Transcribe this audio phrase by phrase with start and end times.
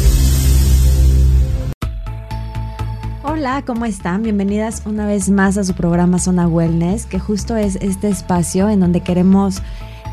[3.41, 4.21] Hola, ¿cómo están?
[4.21, 8.79] Bienvenidas una vez más a su programa Zona Wellness, que justo es este espacio en
[8.79, 9.63] donde queremos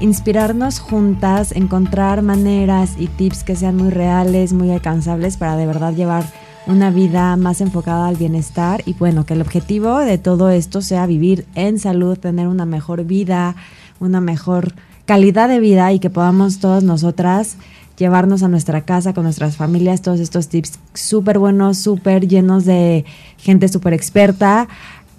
[0.00, 5.92] inspirarnos juntas, encontrar maneras y tips que sean muy reales, muy alcanzables para de verdad
[5.92, 6.24] llevar
[6.66, 11.04] una vida más enfocada al bienestar y bueno, que el objetivo de todo esto sea
[11.04, 13.56] vivir en salud, tener una mejor vida,
[14.00, 14.72] una mejor
[15.04, 17.58] calidad de vida y que podamos todas nosotras
[17.98, 23.04] llevarnos a nuestra casa con nuestras familias todos estos tips súper buenos, súper llenos de
[23.36, 24.68] gente súper experta.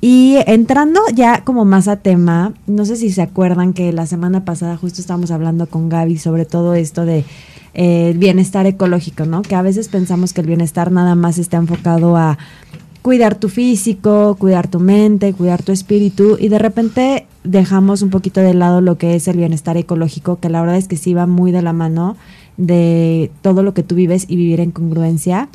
[0.01, 4.45] Y entrando ya como más a tema, no sé si se acuerdan que la semana
[4.45, 7.25] pasada justo estábamos hablando con Gaby sobre todo esto de
[7.73, 9.41] eh, bienestar ecológico, ¿no?
[9.41, 12.37] Que a veces pensamos que el bienestar nada más está enfocado a
[13.01, 18.39] cuidar tu físico, cuidar tu mente, cuidar tu espíritu y de repente dejamos un poquito
[18.39, 21.25] de lado lo que es el bienestar ecológico, que la verdad es que sí va
[21.25, 22.15] muy de la mano
[22.59, 25.47] de todo lo que tú vives y vivir en congruencia.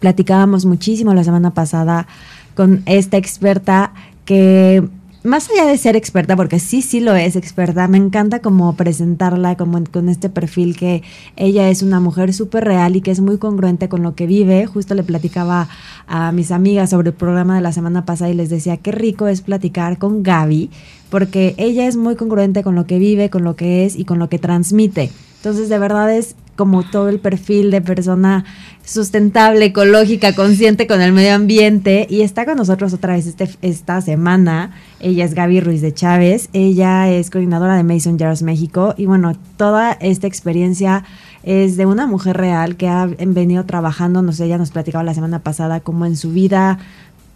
[0.00, 2.06] Platicábamos muchísimo la semana pasada
[2.54, 3.92] con esta experta
[4.24, 4.82] que
[5.22, 9.56] más allá de ser experta, porque sí, sí lo es experta, me encanta como presentarla
[9.56, 11.02] como con este perfil que
[11.36, 14.66] ella es una mujer súper real y que es muy congruente con lo que vive.
[14.66, 15.68] Justo le platicaba
[16.06, 19.26] a mis amigas sobre el programa de la semana pasada y les decía qué rico
[19.26, 20.68] es platicar con Gaby,
[21.08, 24.18] porque ella es muy congruente con lo que vive, con lo que es y con
[24.18, 25.10] lo que transmite.
[25.44, 28.46] Entonces, de verdad es como todo el perfil de persona
[28.82, 32.06] sustentable, ecológica, consciente con el medio ambiente.
[32.08, 34.70] Y está con nosotros otra vez este, esta semana.
[35.00, 36.48] Ella es Gaby Ruiz de Chávez.
[36.54, 38.94] Ella es coordinadora de Mason Jars México.
[38.96, 41.04] Y bueno, toda esta experiencia
[41.42, 45.12] es de una mujer real que ha venido trabajando, no sé, ella nos platicaba la
[45.12, 46.78] semana pasada, como en su vida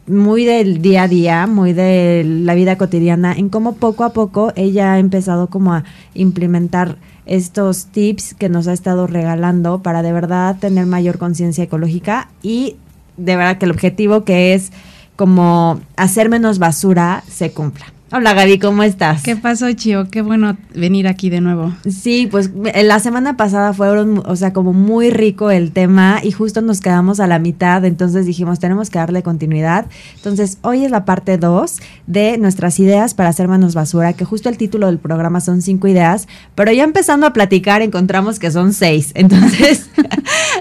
[0.06, 4.52] muy del día a día, muy de la vida cotidiana, en cómo poco a poco
[4.56, 6.96] ella ha empezado como a implementar
[7.28, 12.76] estos tips que nos ha estado regalando para de verdad tener mayor conciencia ecológica y
[13.16, 14.72] de verdad que el objetivo que es
[15.16, 17.86] como hacer menos basura se cumpla.
[18.10, 19.22] Hola Gaby, ¿cómo estás?
[19.22, 20.08] ¿Qué pasó, Chio?
[20.10, 21.74] Qué bueno venir aquí de nuevo.
[21.86, 26.30] Sí, pues eh, la semana pasada fueron, o sea, como muy rico el tema y
[26.30, 29.84] justo nos quedamos a la mitad, entonces dijimos, tenemos que darle continuidad.
[30.16, 34.48] Entonces, hoy es la parte 2 de nuestras ideas para hacer menos basura, que justo
[34.48, 38.72] el título del programa son cinco ideas, pero ya empezando a platicar encontramos que son
[38.72, 39.12] seis.
[39.16, 39.90] Entonces,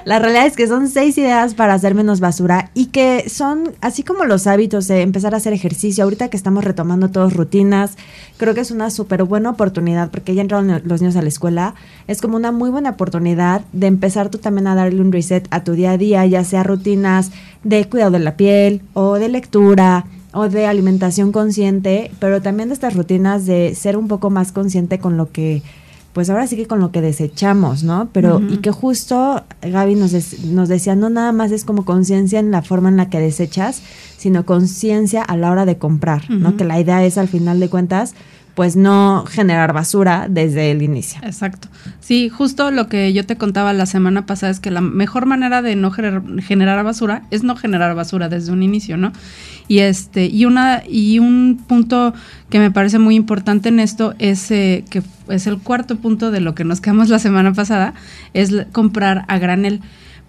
[0.03, 4.03] la realidad es que son seis ideas para hacer menos basura y que son, así
[4.03, 7.97] como los hábitos de empezar a hacer ejercicio, ahorita que estamos retomando todos rutinas.
[8.37, 11.75] Creo que es una súper buena oportunidad porque ya entraron los niños a la escuela.
[12.07, 15.63] Es como una muy buena oportunidad de empezar tú también a darle un reset a
[15.63, 17.31] tu día a día, ya sea rutinas
[17.63, 22.73] de cuidado de la piel o de lectura o de alimentación consciente, pero también de
[22.73, 25.63] estas rutinas de ser un poco más consciente con lo que
[26.17, 28.09] pues ahora sí que con lo que desechamos, ¿no?
[28.11, 30.13] Pero y que justo Gaby nos,
[30.45, 33.83] nos decía, no nada más es como conciencia en la forma en la que desechas,
[34.17, 36.57] sino conciencia a la hora de comprar, ¿no?
[36.57, 38.15] Que la idea es al final de cuentas
[38.57, 41.21] pues no generar basura desde el inicio.
[41.21, 41.67] Exacto.
[41.99, 45.61] Sí, justo lo que yo te contaba la semana pasada es que la mejor manera
[45.61, 49.13] de no generar basura es no generar basura desde un inicio, ¿no?
[49.67, 52.15] Y este y una y un punto
[52.49, 56.41] que me parece muy importante en esto es eh, que es el cuarto punto de
[56.41, 57.93] lo que nos quedamos la semana pasada
[58.33, 59.81] es comprar a granel.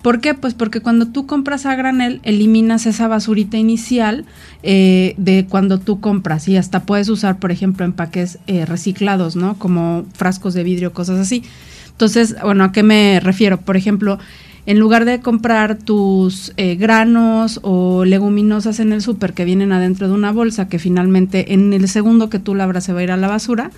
[0.02, 0.34] ¿Por qué?
[0.34, 4.26] Pues porque cuando tú compras a granel, eliminas esa basurita inicial
[4.62, 9.58] eh, de cuando tú compras y hasta puedes usar, por ejemplo, empaques eh, reciclados, ¿no?
[9.58, 11.42] Como frascos de vidrio, cosas así.
[11.90, 13.60] Entonces, bueno, ¿a qué me refiero?
[13.60, 14.20] Por ejemplo,
[14.66, 20.06] en lugar de comprar tus eh, granos o leguminosas en el súper que vienen adentro
[20.06, 23.10] de una bolsa que finalmente en el segundo que tú labras se va a ir
[23.10, 23.72] a la basura,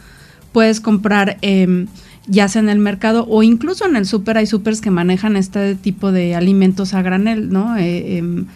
[0.52, 1.87] puedes comprar em,
[2.30, 5.74] ya sea en el mercado o incluso en el súper, hay súpers que manejan este
[5.74, 7.76] tipo de alimentos a granel, ¿no?
[7.76, 8.46] Eh, em,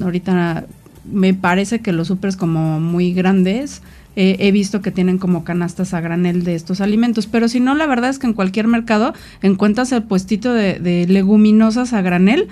[0.00, 0.66] ahorita
[1.10, 3.80] me parece que los súpers como muy grandes,
[4.16, 7.74] eh, he visto que tienen como canastas a granel de estos alimentos, pero si no,
[7.74, 12.48] la verdad es que en cualquier mercado encuentras el puestito de, leguminosas a granel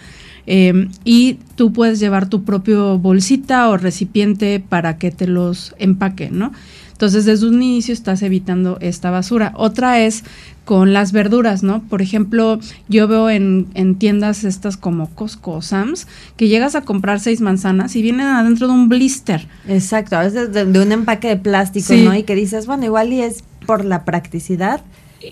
[0.47, 6.31] em, y tú puedes llevar tu propio bolsita o recipiente para que te los empaque,
[6.31, 6.53] ¿no?
[6.95, 9.53] Entonces, desde un inicio estás evitando esta basura.
[9.57, 10.23] Otra es
[10.65, 11.83] con las verduras, ¿no?
[11.83, 12.59] Por ejemplo,
[12.89, 16.07] yo veo en, tiendas estas como Costco o Sam's
[16.37, 19.47] que llegas a comprar seis manzanas y vienen adentro de un blister.
[19.69, 22.15] Exacto, a veces de, un empaque de plástico, ¿no?
[22.15, 24.83] Y que dices, bueno, igual y es por la practicidad.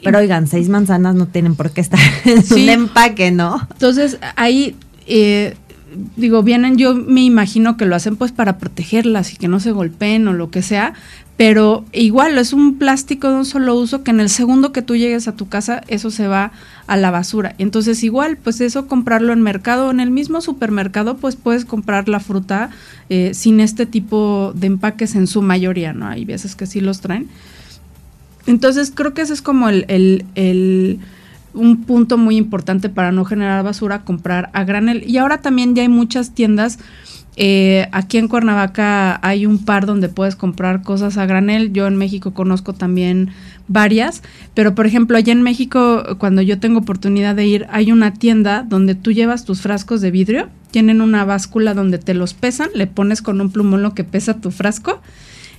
[0.02, 3.66] Pero oigan, seis manzanas no tienen por qué estar en un empaque, ¿no?
[3.72, 4.74] Entonces, ahí
[5.06, 5.54] eh,
[6.16, 9.72] digo, vienen, yo me imagino que lo hacen pues para protegerlas y que no se
[9.72, 10.94] golpeen o lo que sea,
[11.36, 14.96] pero igual es un plástico de un solo uso que en el segundo que tú
[14.96, 16.52] llegues a tu casa eso se va
[16.86, 17.54] a la basura.
[17.58, 22.20] Entonces igual, pues eso comprarlo en mercado, en el mismo supermercado, pues puedes comprar la
[22.20, 22.70] fruta
[23.08, 26.06] eh, sin este tipo de empaques en su mayoría, ¿no?
[26.06, 27.28] Hay veces que sí los traen.
[28.46, 31.00] Entonces creo que ese es como el, el
[31.54, 35.04] un punto muy importante para no generar basura, comprar a granel.
[35.08, 36.78] Y ahora también ya hay muchas tiendas.
[37.36, 41.72] Eh, aquí en Cuernavaca hay un par donde puedes comprar cosas a granel.
[41.72, 43.30] Yo en México conozco también
[43.68, 44.22] varias,
[44.54, 48.64] pero por ejemplo allá en México cuando yo tengo oportunidad de ir hay una tienda
[48.68, 52.86] donde tú llevas tus frascos de vidrio, tienen una báscula donde te los pesan, le
[52.86, 55.00] pones con un plumón lo que pesa tu frasco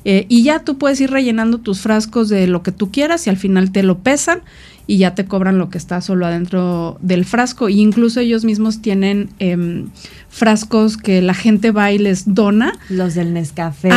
[0.06, 3.30] eh, y ya tú puedes ir rellenando tus frascos de lo que tú quieras y
[3.30, 4.42] al final te lo pesan
[4.86, 7.70] y ya te cobran lo que está solo adentro del frasco.
[7.70, 9.88] E incluso ellos mismos tienen em,
[10.34, 12.74] frascos que la gente va y les dona.
[12.90, 13.90] Los del Nescafé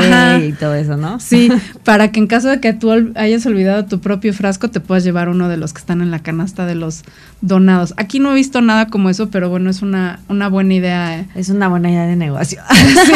[0.46, 1.18] y todo eso, ¿no?
[1.18, 1.50] Sí,
[1.84, 5.30] para que en caso de que tú hayas olvidado tu propio frasco, te puedas llevar
[5.30, 7.04] uno de los que están en la canasta de los
[7.40, 7.94] donados.
[7.96, 11.20] Aquí no he visto nada como eso, pero bueno, es una, una buena idea.
[11.20, 11.26] ¿eh?
[11.34, 12.60] Es una buena idea de negocio.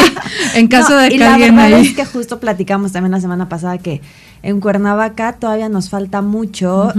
[0.55, 3.47] en caso de que y alguien la verdad es que justo platicamos también la semana
[3.47, 4.01] pasada que
[4.43, 6.91] en Cuernavaca todavía nos falta mucho,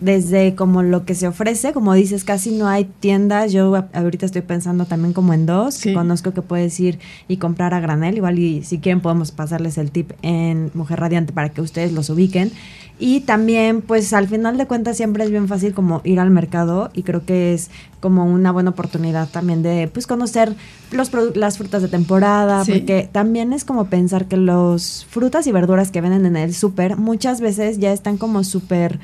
[0.00, 3.52] desde como lo que se ofrece, como dices, casi no hay tiendas.
[3.52, 5.57] Yo ahorita estoy pensando también como en dos,
[5.94, 9.90] conozco que puedes ir y comprar a granel, igual y si quieren podemos pasarles el
[9.90, 12.52] tip en Mujer Radiante para que ustedes los ubiquen.
[13.00, 16.90] Y también, pues al final de cuentas siempre es bien fácil como ir al mercado
[16.92, 17.70] y creo que es
[18.00, 20.54] como una buena oportunidad también de pues conocer
[20.90, 25.92] los las frutas de temporada, porque también es como pensar que los frutas y verduras
[25.92, 28.98] que venden en el súper muchas veces ya están como súper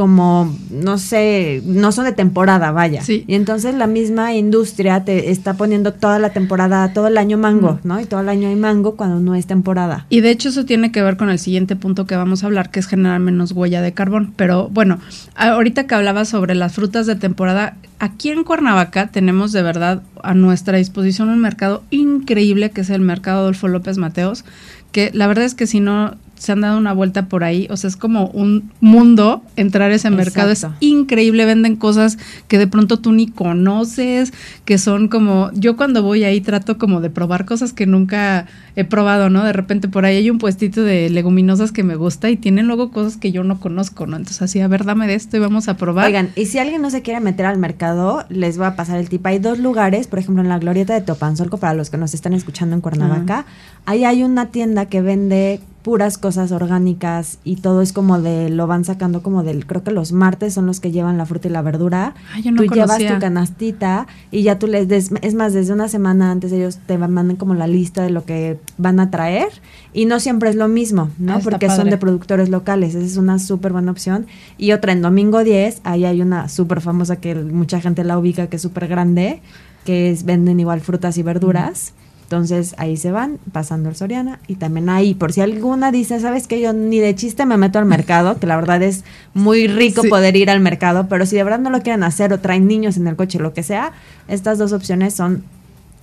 [0.00, 3.02] como, no sé, no son de temporada, vaya.
[3.06, 7.78] Y entonces la misma industria te está poniendo toda la temporada, todo el año mango,
[7.84, 8.00] ¿no?
[8.00, 10.06] Y todo el año hay mango cuando no es temporada.
[10.08, 12.70] Y de hecho eso tiene que ver con el siguiente punto que vamos a hablar,
[12.70, 14.32] que es generar menos huella de carbón.
[14.36, 15.00] Pero bueno,
[15.34, 20.32] ahorita que hablaba sobre las frutas de temporada, aquí en Cuernavaca tenemos de verdad a
[20.32, 24.46] nuestra disposición un mercado increíble que es el mercado Adolfo López Mateos,
[24.92, 27.76] que la verdad es que si no se han dado una vuelta por ahí, o
[27.76, 32.16] sea, es como un mundo entrar a ese mercado, es increíble, venden cosas
[32.48, 34.32] que de pronto tú ni conoces,
[34.64, 38.84] que son como, yo cuando voy ahí trato como de probar cosas que nunca he
[38.84, 39.44] probado, ¿no?
[39.44, 42.90] De repente por ahí hay un puestito de leguminosas que me gusta y tienen luego
[42.90, 44.16] cosas que yo no conozco, ¿no?
[44.16, 46.06] Entonces así, a ver, dame de esto y vamos a probar.
[46.06, 49.10] Oigan, y si alguien no se quiere meter al mercado, les voy a pasar el
[49.10, 49.26] tip.
[49.26, 52.32] Hay dos lugares, por ejemplo, en la Glorieta de Topanzolco, para los que nos están
[52.32, 53.44] escuchando en Cuernavaca,
[53.84, 58.66] ahí hay una tienda que vende puras cosas orgánicas y todo es como de, lo
[58.66, 61.50] van sacando como del, creo que los martes son los que llevan la fruta y
[61.50, 62.14] la verdura.
[62.56, 66.52] tú llevas tu canastita y ya tú les, des, es más, desde una semana antes
[66.52, 69.48] ellos te mandan como la lista de lo que van a traer
[69.92, 71.34] y no siempre es lo mismo, ¿no?
[71.34, 74.26] Ah, Porque son de productores locales, esa es una súper buena opción.
[74.58, 78.48] Y otra, en domingo 10, ahí hay una súper famosa que mucha gente la ubica,
[78.48, 79.40] que es súper grande,
[79.84, 81.94] que es, venden igual frutas y verduras.
[82.30, 86.46] Entonces ahí se van pasando el Soriana y también ahí, por si alguna dice, sabes
[86.46, 89.02] que yo ni de chiste me meto al mercado, que la verdad es
[89.34, 92.38] muy rico poder ir al mercado, pero si de verdad no lo quieren hacer o
[92.38, 93.94] traen niños en el coche, lo que sea,
[94.28, 95.42] estas dos opciones son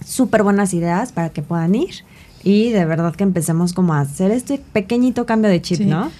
[0.05, 2.03] súper buenas ideas para que puedan ir
[2.43, 6.11] y de verdad que empecemos como a hacer este pequeñito cambio de chip, ¿no?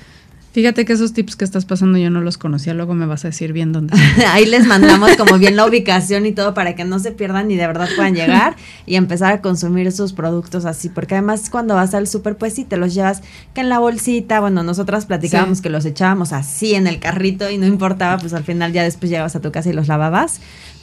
[0.54, 3.28] Fíjate que esos tips que estás pasando yo no los conocía, luego me vas a
[3.28, 3.96] decir bien dónde.
[4.30, 7.56] Ahí les mandamos como bien la ubicación y todo para que no se pierdan y
[7.56, 11.94] de verdad puedan llegar y empezar a consumir sus productos así, porque además cuando vas
[11.94, 13.22] al súper pues sí te los llevas
[13.54, 17.58] que en la bolsita, bueno, nosotras platicábamos que los echábamos así en el carrito y
[17.58, 20.40] no importaba, pues al final ya después llegabas a tu casa y los lavabas,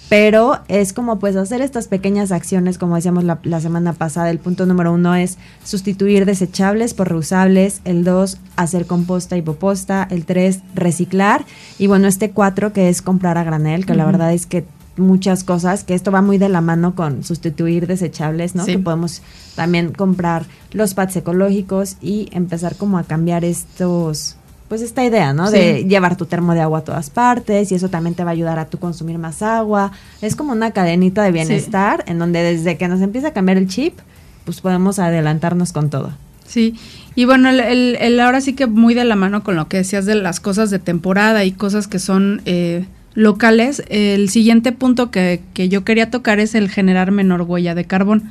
[0.08, 4.38] pero es como pues hacer estas pequeñas acciones, como decíamos la, la, semana pasada, el
[4.38, 10.24] punto número uno es sustituir desechables por reusables, el dos, hacer composta y poposta, el
[10.24, 11.44] tres, reciclar,
[11.78, 14.64] y bueno, este cuatro que es comprar a granel, que la verdad es que
[14.96, 18.64] muchas cosas, que esto va muy de la mano con sustituir desechables, ¿no?
[18.64, 19.22] Que podemos
[19.56, 24.36] también comprar los pads ecológicos y empezar como a cambiar estos
[24.68, 25.50] pues esta idea, ¿no?
[25.50, 28.32] De llevar tu termo de agua a todas partes y eso también te va a
[28.32, 29.92] ayudar a tu consumir más agua.
[30.22, 33.68] Es como una cadenita de bienestar en donde desde que nos empieza a cambiar el
[33.68, 33.98] chip,
[34.44, 36.12] pues podemos adelantarnos con todo.
[36.46, 36.74] Sí,
[37.14, 40.06] y bueno, el, el, ahora sí que muy de la mano con lo que decías
[40.06, 45.40] de las cosas de temporada y cosas que son eh, locales, el siguiente punto que,
[45.54, 48.30] que yo quería tocar es el generar menor huella de carbón.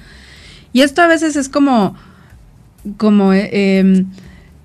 [0.73, 1.95] Y esto a veces es como,
[2.97, 4.07] como eh, em,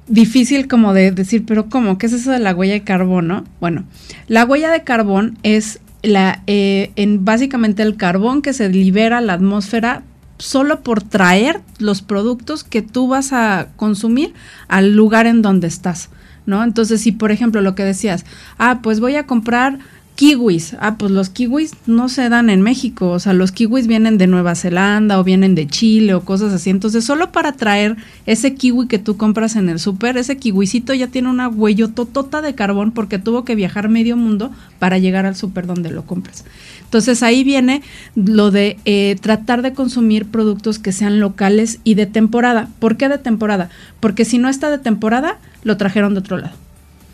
[0.08, 1.98] difícil como de decir, pero ¿cómo?
[1.98, 3.84] ¿Qué es eso de la huella de carbón, Bueno,
[4.26, 9.20] la huella de carbón es la, eh, en básicamente el carbón que se libera a
[9.20, 10.02] la atmósfera
[10.38, 14.34] solo por traer los productos que tú vas a consumir
[14.68, 16.10] al lugar en donde estás,
[16.46, 16.62] ¿no?
[16.62, 18.24] Entonces, si por ejemplo lo que decías,
[18.56, 19.80] ah, pues voy a comprar
[20.18, 20.74] Kiwis.
[20.80, 23.10] Ah, pues los kiwis no se dan en México.
[23.10, 26.70] O sea, los kiwis vienen de Nueva Zelanda o vienen de Chile o cosas así.
[26.70, 27.96] Entonces, solo para traer
[28.26, 32.56] ese kiwi que tú compras en el súper, ese kiwisito ya tiene una huellototota de
[32.56, 36.44] carbón porque tuvo que viajar medio mundo para llegar al súper donde lo compras.
[36.82, 37.82] Entonces, ahí viene
[38.16, 42.68] lo de eh, tratar de consumir productos que sean locales y de temporada.
[42.80, 43.70] ¿Por qué de temporada?
[44.00, 46.67] Porque si no está de temporada, lo trajeron de otro lado.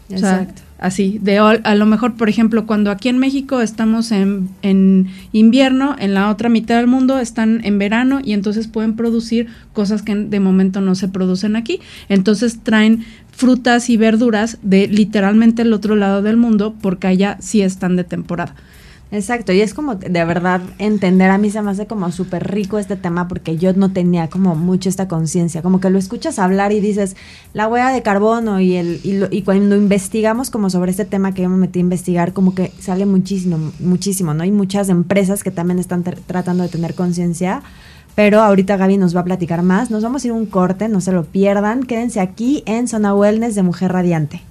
[0.08, 5.08] Exacto así, de a lo mejor, por ejemplo, cuando aquí en México estamos en, en,
[5.32, 10.02] invierno, en la otra mitad del mundo están en verano y entonces pueden producir cosas
[10.02, 11.80] que de momento no se producen aquí.
[12.10, 17.62] Entonces traen frutas y verduras de literalmente el otro lado del mundo porque allá sí
[17.62, 18.54] están de temporada.
[19.14, 22.80] Exacto, y es como de verdad entender, a mí se me hace como súper rico
[22.80, 26.72] este tema porque yo no tenía como mucho esta conciencia, como que lo escuchas hablar
[26.72, 27.14] y dices
[27.52, 31.48] la huella de carbono y, el, y, cuando investigamos como sobre este tema que yo
[31.48, 34.42] me metí a investigar, como que sale muchísimo, muchísimo, ¿no?
[34.42, 37.62] Hay muchas empresas que también están tratando de tener conciencia,
[38.16, 41.00] pero ahorita Gaby nos va a platicar más, nos vamos a ir un corte, no
[41.00, 44.42] se lo pierdan, quédense aquí en Zona Wellness de Mujer Radiante.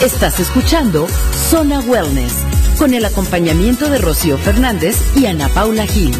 [0.00, 1.06] Estás escuchando
[1.50, 2.32] Zona Wellness
[2.78, 6.16] con el acompañamiento de Rocío Fernández y Ana Paula Gil.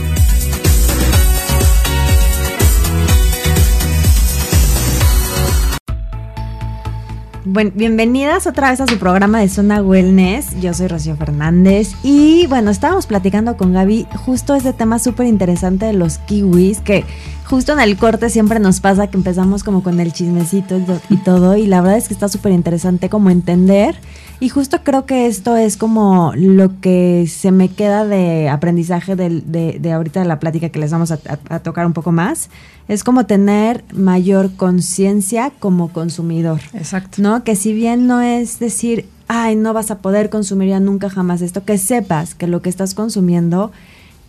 [7.47, 10.61] Bienvenidas otra vez a su programa de Zona Wellness.
[10.61, 15.87] Yo soy Rocío Fernández y bueno, estábamos platicando con Gaby justo este tema súper interesante
[15.87, 17.07] de los kiwis que
[17.50, 21.57] justo en el corte siempre nos pasa que empezamos como con el chismecito y todo
[21.57, 23.97] y la verdad es que está súper interesante como entender
[24.38, 29.42] y justo creo que esto es como lo que se me queda de aprendizaje de,
[29.42, 31.19] de, ahorita de la plática que les vamos a,
[31.59, 32.49] tocar un poco más,
[32.88, 36.61] es como tener mayor conciencia como consumidor.
[36.73, 37.21] Exacto.
[37.21, 37.45] ¿No?
[37.45, 41.42] Que si bien no es decir, ay, no vas a poder consumir ya nunca jamás
[41.42, 43.73] esto, que sepas que lo que estás consumiendo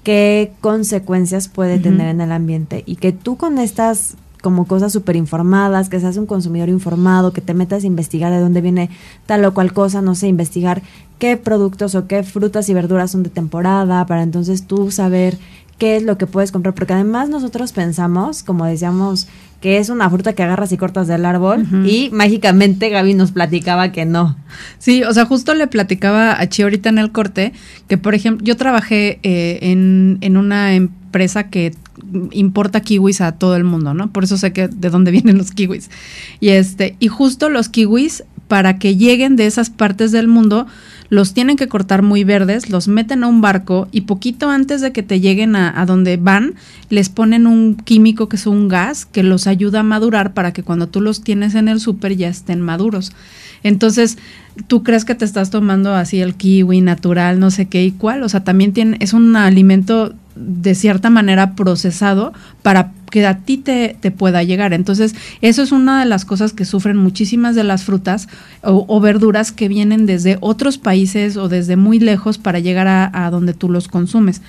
[0.03, 5.15] qué consecuencias puede tener en el ambiente y que tú con estas como cosas súper
[5.15, 8.89] informadas, que seas un consumidor informado, que te metas a investigar de dónde viene
[9.27, 10.81] tal o cual cosa, no sé, investigar
[11.19, 15.37] qué productos o qué frutas y verduras son de temporada, para entonces tú saber
[15.81, 19.27] qué es lo que puedes comprar, porque además nosotros pensamos, como decíamos,
[19.61, 23.91] que es una fruta que agarras y cortas del árbol y mágicamente Gaby nos platicaba
[23.91, 24.37] que no.
[24.77, 27.53] Sí, o sea, justo le platicaba a Chi ahorita en el corte
[27.87, 31.73] que, por ejemplo, yo trabajé eh, en, en una empresa que
[32.29, 34.11] importa kiwis a todo el mundo, ¿no?
[34.11, 35.89] Por eso sé que de dónde vienen los kiwis.
[36.39, 40.67] Y este, y justo los kiwis para que lleguen de esas partes del mundo
[41.11, 44.93] los tienen que cortar muy verdes, los meten a un barco y poquito antes de
[44.93, 46.55] que te lleguen a, donde van,
[46.89, 50.63] les ponen un químico que es un gas que los ayuda a madurar para que
[50.63, 53.11] cuando tú los tienes en el súper ya estén maduros.
[53.61, 54.17] Entonces,
[54.67, 58.23] tú crees que te estás tomando así el kiwi natural, no sé qué y cuál,
[58.23, 63.57] o sea, también tiene, es un alimento de cierta manera procesado para que a ti
[63.57, 64.73] te, pueda llegar.
[64.73, 68.27] Entonces, eso es una de las cosas que sufren muchísimas de las frutas
[68.63, 73.53] o, verduras que vienen desde otros países o desde muy lejos para llegar a, donde
[73.53, 74.41] tú los consumes.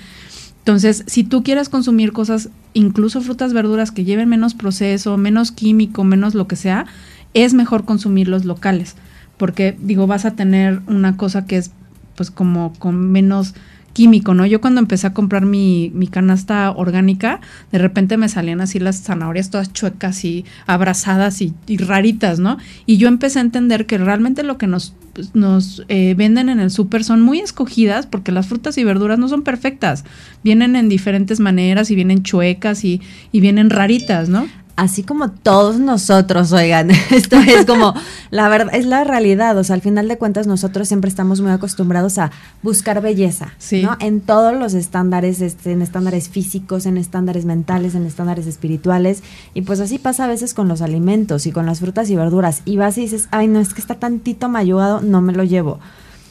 [0.59, 6.05] Entonces, si tú quieres consumir cosas, incluso frutas, verduras que lleven menos proceso, menos químico,
[6.05, 6.85] menos lo que sea,
[7.33, 8.95] es mejor consumirlos locales.
[9.37, 11.71] Porque, digo, vas a tener una cosa que es
[12.15, 13.55] pues como con menos
[13.93, 14.45] químico, ¿no?
[14.45, 17.39] Yo cuando empecé a comprar mi, mi, canasta orgánica,
[17.71, 22.57] de repente me salían así las zanahorias todas chuecas y abrazadas y, raritas, ¿no?
[22.87, 26.59] Y yo empecé a entender que realmente lo que nos, pues, nos eh, venden en
[26.59, 30.03] el súper son muy escogidas porque las frutas y verduras no son perfectas.
[30.43, 32.99] Vienen en diferentes maneras y vienen chuecas y,
[33.31, 34.47] y vienen raritas, ¿no?
[34.75, 37.93] Así como todos nosotros, oigan, esto es como,
[38.31, 41.51] la verdad, es la realidad, o sea, al final de cuentas nosotros siempre estamos muy
[41.51, 43.97] acostumbrados a buscar belleza, ¿no?
[43.99, 49.61] En todos los estándares, este, en estándares físicos, en estándares mentales, en estándares espirituales, y
[49.61, 52.77] pues así pasa a veces con los alimentos y con las frutas y verduras, y
[52.77, 55.79] vas y dices, ay, no, es que está tantito mayugado, no me lo llevo.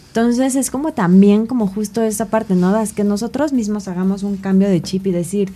[0.09, 2.79] Entonces es como también como justo esa parte, ¿no?
[2.79, 5.55] Es que nosotros mismos hagamos un cambio de chip y decir,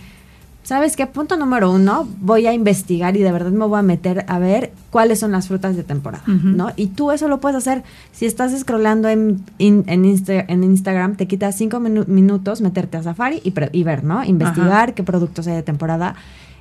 [0.67, 1.07] ¿sabes qué?
[1.07, 4.73] Punto número uno, voy a investigar y de verdad me voy a meter a ver
[4.89, 6.73] cuáles son las frutas de temporada, ¿no?
[6.75, 11.55] Y tú eso lo puedes hacer si estás scrollando en, en, en Instagram, te quitas
[11.55, 14.25] cinco minutos meterte a Safari y, ver, ¿no?
[14.25, 16.15] Investigar qué productos hay de temporada.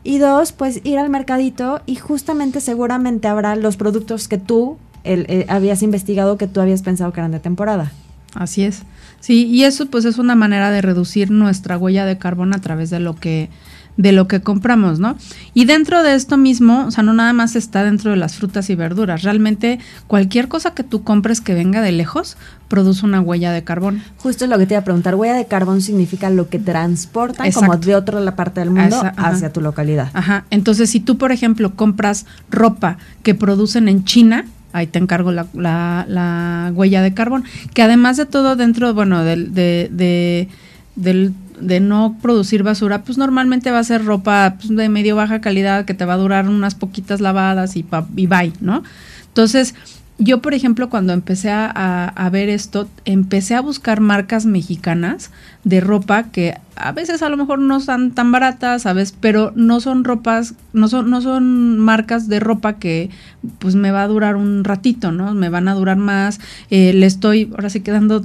[0.04, 5.46] Y dos, pues ir al mercadito y justamente seguramente habrá los productos que tú eh,
[5.48, 7.90] habías investigado que tú habías pensado que eran de temporada.
[8.34, 8.84] Así es.
[9.18, 12.90] Sí, y eso pues es una manera de reducir nuestra huella de carbón a través
[12.90, 13.48] de lo que
[13.96, 15.16] de lo que compramos, ¿no?
[15.54, 18.68] Y dentro de esto mismo, o sea, no nada más está dentro de las frutas
[18.68, 22.36] y verduras, realmente cualquier cosa que tú compres que venga de lejos
[22.68, 24.02] produce una huella de carbón.
[24.18, 27.76] Justo lo que te iba a preguntar, huella de carbón significa lo que transportan como
[27.76, 30.10] de otra la parte del mundo hacia tu localidad.
[30.12, 35.32] Ajá, entonces si tú, por ejemplo, compras ropa que producen en China, ahí te encargo
[35.32, 40.48] la, la, huella de carbón, que además de todo dentro, bueno, del, de,
[40.96, 45.40] del de no producir basura, pues normalmente va a ser ropa pues, de medio baja
[45.40, 48.82] calidad que te va a durar unas poquitas lavadas y, pa, y bye, ¿no?
[49.28, 49.74] Entonces,
[50.18, 51.66] yo, por ejemplo, cuando empecé a,
[52.08, 55.30] a, ver esto, empecé a buscar marcas mexicanas
[55.62, 59.14] de ropa que a veces a lo mejor no están tan baratas, ¿sabes?
[59.18, 63.10] Pero no son ropas, no son, no son marcas de ropa que
[63.58, 65.34] pues me va a durar un ratito, ¿no?
[65.34, 66.40] Me van a durar más.
[66.70, 68.24] Eh, le estoy ahora sí quedando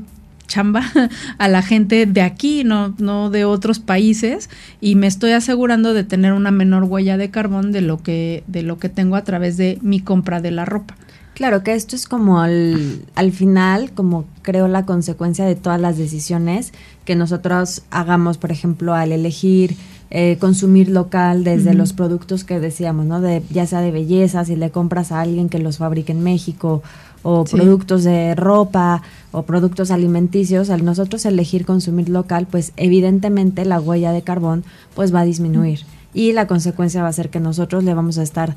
[0.52, 0.84] chamba
[1.38, 4.50] a la gente de aquí, no, no de otros países,
[4.82, 8.62] y me estoy asegurando de tener una menor huella de carbón de lo que, de
[8.62, 10.96] lo que tengo a través de mi compra de la ropa.
[11.34, 15.98] Claro que esto es como al, al final, como creo la consecuencia de todas las
[15.98, 16.74] decisiones
[17.06, 19.76] que nosotros hagamos, por ejemplo, al elegir
[20.14, 23.22] eh, consumir local desde los productos que decíamos, ¿no?
[23.22, 26.84] De, ya sea de belleza, si le compras a alguien que los fabrique en México
[27.24, 33.80] o productos de ropa o productos alimenticios, al nosotros elegir consumir local, pues evidentemente la
[33.80, 34.64] huella de carbón
[34.96, 35.82] pues va a disminuir.
[36.14, 38.56] Y la consecuencia va a ser que nosotros le vamos a estar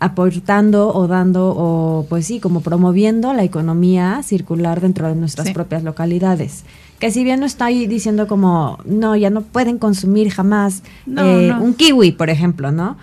[0.00, 5.82] aportando o dando o pues sí, como promoviendo la economía circular dentro de nuestras propias
[5.82, 6.64] localidades.
[6.98, 11.52] Que si bien no está ahí diciendo como, no, ya no pueden consumir jamás eh,
[11.60, 12.96] un kiwi, por ejemplo, ¿no?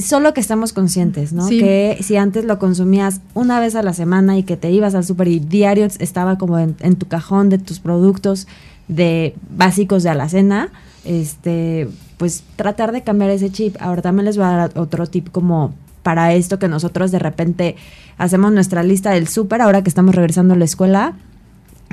[0.00, 1.48] Solo que estamos conscientes, ¿no?
[1.48, 5.04] Que si antes lo consumías una vez a la semana y que te ibas al
[5.04, 8.46] super y diario estaba como en, tu cajón de tus productos
[8.88, 10.70] de básicos de alacena,
[11.04, 13.76] este, pues tratar de cambiar ese chip.
[13.80, 17.76] Ahora también les voy a dar otro tip como para esto que nosotros de repente
[18.18, 21.14] hacemos nuestra lista del súper ahora que estamos regresando a la escuela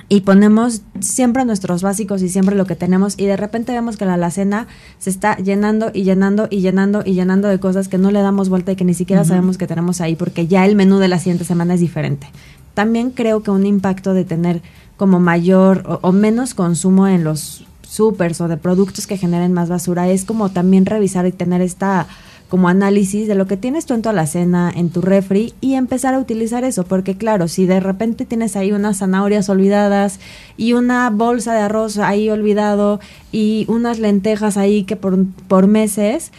[0.09, 4.05] y ponemos siempre nuestros básicos y siempre lo que tenemos y de repente vemos que
[4.05, 4.67] la alacena
[4.99, 8.47] se está llenando y llenando y llenando y llenando de cosas que no le damos
[8.47, 11.19] vuelta y que ni siquiera sabemos que tenemos ahí porque ya el menú de la
[11.19, 12.27] siguiente semana es diferente.
[12.73, 14.61] También creo que un impacto de tener
[14.95, 19.67] como mayor o, o menos consumo en los supers o de productos que generen más
[19.67, 22.07] basura es como también revisar y tener esta
[22.49, 26.13] como análisis de lo que tienes tú en tu alacena, en tu refri y empezar
[26.13, 30.19] a utilizar eso, porque claro, si de repente tienes ahí unas zanahorias olvidadas
[30.55, 32.99] y una bolsa de arroz ahí olvidado
[33.31, 36.31] y unas lentejas ahí que por, por meses,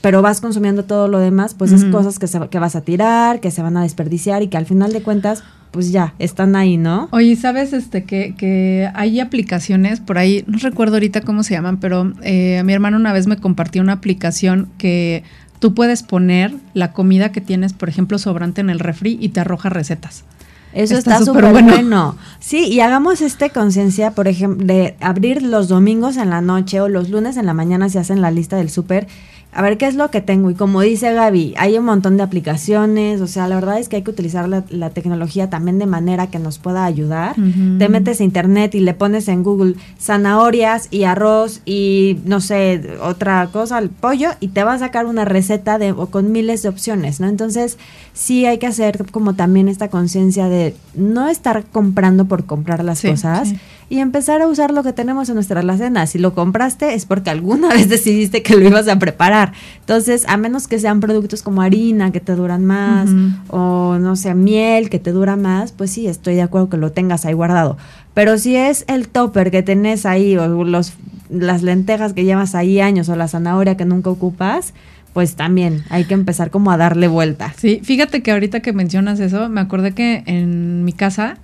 [0.00, 3.38] pero vas consumiendo todo lo demás, pues es cosas que, se, que vas a tirar,
[3.38, 6.76] que se van a desperdiciar y que al final de cuentas pues ya, están ahí,
[6.76, 7.08] ¿no?
[7.12, 11.80] Oye, ¿sabes este que, que hay aplicaciones por ahí, no recuerdo ahorita cómo se llaman,
[11.80, 15.24] pero eh, mi hermano una vez me compartió una aplicación que
[15.62, 19.38] tú puedes poner la comida que tienes, por ejemplo, sobrante en el refri y te
[19.38, 20.24] arroja recetas.
[20.72, 22.16] Eso está súper bueno.
[22.40, 26.88] Sí, y hagamos este conciencia, por ejemplo, de abrir los domingos en la noche o
[26.88, 29.06] los lunes en la mañana si hacen la lista del súper
[29.52, 30.50] a ver qué es lo que tengo.
[30.50, 33.96] Y como dice Gaby, hay un montón de aplicaciones, o sea, la verdad es que
[33.96, 37.34] hay que utilizar la, tecnología también de manera que nos pueda ayudar.
[37.78, 42.96] Te metes a internet y le pones en Google zanahorias y arroz y no sé,
[43.02, 46.62] otra cosa, el pollo, y te va a sacar una receta de, o con miles
[46.62, 47.28] de opciones, ¿no?
[47.28, 47.78] Entonces,
[48.14, 53.00] sí hay que hacer como también esta conciencia de no estar comprando por comprar las
[53.00, 53.54] cosas
[53.88, 56.06] y empezar a usar lo que tenemos en nuestra alacena.
[56.06, 59.52] Si lo compraste es porque alguna vez decidiste que lo ibas a preparar.
[59.80, 63.10] Entonces, a menos que sean productos como harina que te duran más
[63.48, 66.92] o no sé, miel que te dura más, pues sí, estoy de acuerdo que lo
[66.92, 67.76] tengas ahí guardado.
[68.14, 70.92] Pero si es el topper que tenés ahí o los,
[71.30, 74.74] las lentejas que llevas ahí años o la zanahoria que nunca ocupas,
[75.12, 77.52] pues también hay que empezar como a darle vuelta.
[77.56, 81.36] Sí, fíjate que ahorita que mencionas eso, me acordé que en mi casa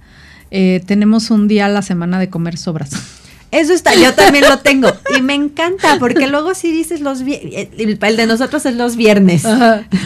[0.51, 2.91] eh, tenemos un día a la semana de comer sobras.
[3.51, 4.89] Eso está, yo también lo tengo.
[5.17, 9.45] Y me encanta, porque luego si dices los viernes, el, de nosotros es los viernes.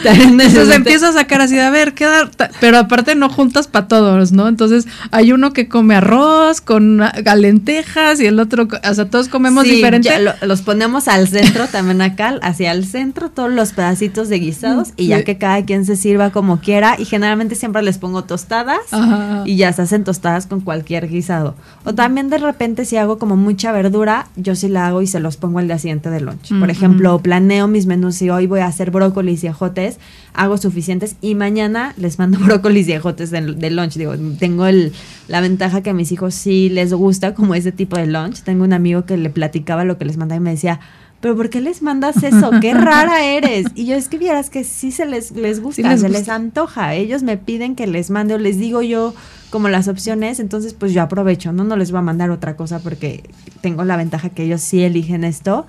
[0.03, 2.29] Entonces empieza a sacar así, a ver, queda,
[2.61, 4.47] pero aparte no juntas para todos, ¿no?
[4.47, 7.01] Entonces hay uno que come arroz con
[7.35, 10.09] lentejas y el otro, o sea, todos comemos diferente.
[10.41, 15.07] los ponemos al centro también acá, hacia el centro, todos los pedacitos de guisados y
[15.07, 16.95] ya que cada quien se sirva como quiera.
[16.97, 18.79] Y generalmente siempre les pongo tostadas
[19.45, 21.55] y ya se hacen tostadas con cualquier guisado.
[21.83, 25.19] O también de repente si hago como mucha verdura, yo sí la hago y se
[25.19, 26.57] los pongo al día siguiente de lunch.
[26.59, 29.97] Por ejemplo, planeo mis menús y hoy voy a hacer brócolis y ejotes,
[30.33, 33.93] hago suficientes y mañana les mando brócolis y ejotes de, lunch.
[33.93, 34.93] Digo, tengo el,
[35.27, 38.41] la ventaja que a mis hijos sí les gusta como ese tipo de lunch.
[38.41, 40.79] Tengo un amigo que le platicaba lo que les mandaba y me decía,
[41.23, 42.51] pero ¿por qué les mandas eso?
[42.59, 43.67] ¡Qué rara eres!
[43.75, 46.95] Y yo es que vieras que sí se les, les gusta, se les antoja.
[46.95, 49.13] Ellos me piden que les mande o les digo yo
[49.53, 51.63] como las opciones, entonces pues yo aprovecho, ¿no?
[51.63, 53.29] No les voy a mandar otra cosa porque
[53.61, 55.67] tengo la ventaja que ellos sí eligen esto.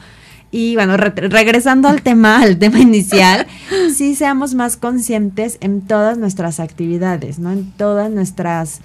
[0.51, 3.47] Y bueno, regresando al tema, al tema inicial,
[3.95, 7.53] sí seamos más conscientes en todas nuestras actividades, ¿no?
[7.53, 8.81] En todas nuestras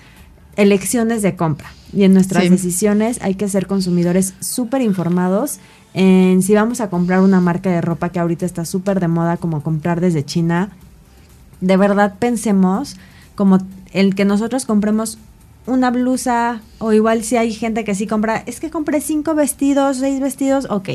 [0.57, 5.59] elecciones de compra y en nuestras decisiones hay que ser consumidores súper informados
[5.93, 9.37] en si vamos a comprar una marca de ropa que ahorita está súper de moda
[9.37, 10.71] como comprar desde China,
[11.61, 12.97] de verdad pensemos
[13.39, 13.59] como
[13.93, 15.17] el que nosotros compremos
[15.65, 19.97] una blusa o igual si hay gente que sí compra, es que compré cinco vestidos,
[19.97, 20.89] seis vestidos, ok.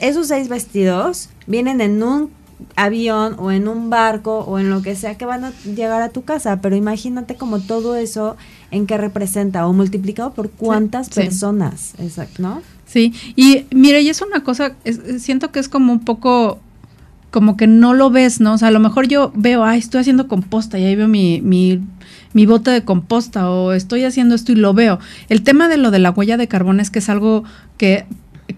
[0.00, 2.30] Esos seis vestidos vienen en un
[2.76, 6.10] avión o en un barco o en lo que sea que van a llegar a
[6.10, 8.36] tu casa, pero imagínate como todo eso
[8.70, 12.62] en qué representa o multiplicado por cuántas personas, exacto, ¿no?
[12.86, 14.74] Sí, y mire, y es una cosa,
[15.18, 16.58] siento que es como un poco,
[17.30, 18.54] como que no lo ves, ¿no?
[18.54, 21.40] O sea, a lo mejor yo veo, ay, estoy haciendo composta y ahí veo mi,
[21.40, 21.80] mi,
[22.32, 24.98] mi bote de composta o estoy haciendo esto y lo veo.
[25.28, 27.44] El tema de lo de la huella de carbón es que es algo
[27.76, 28.06] que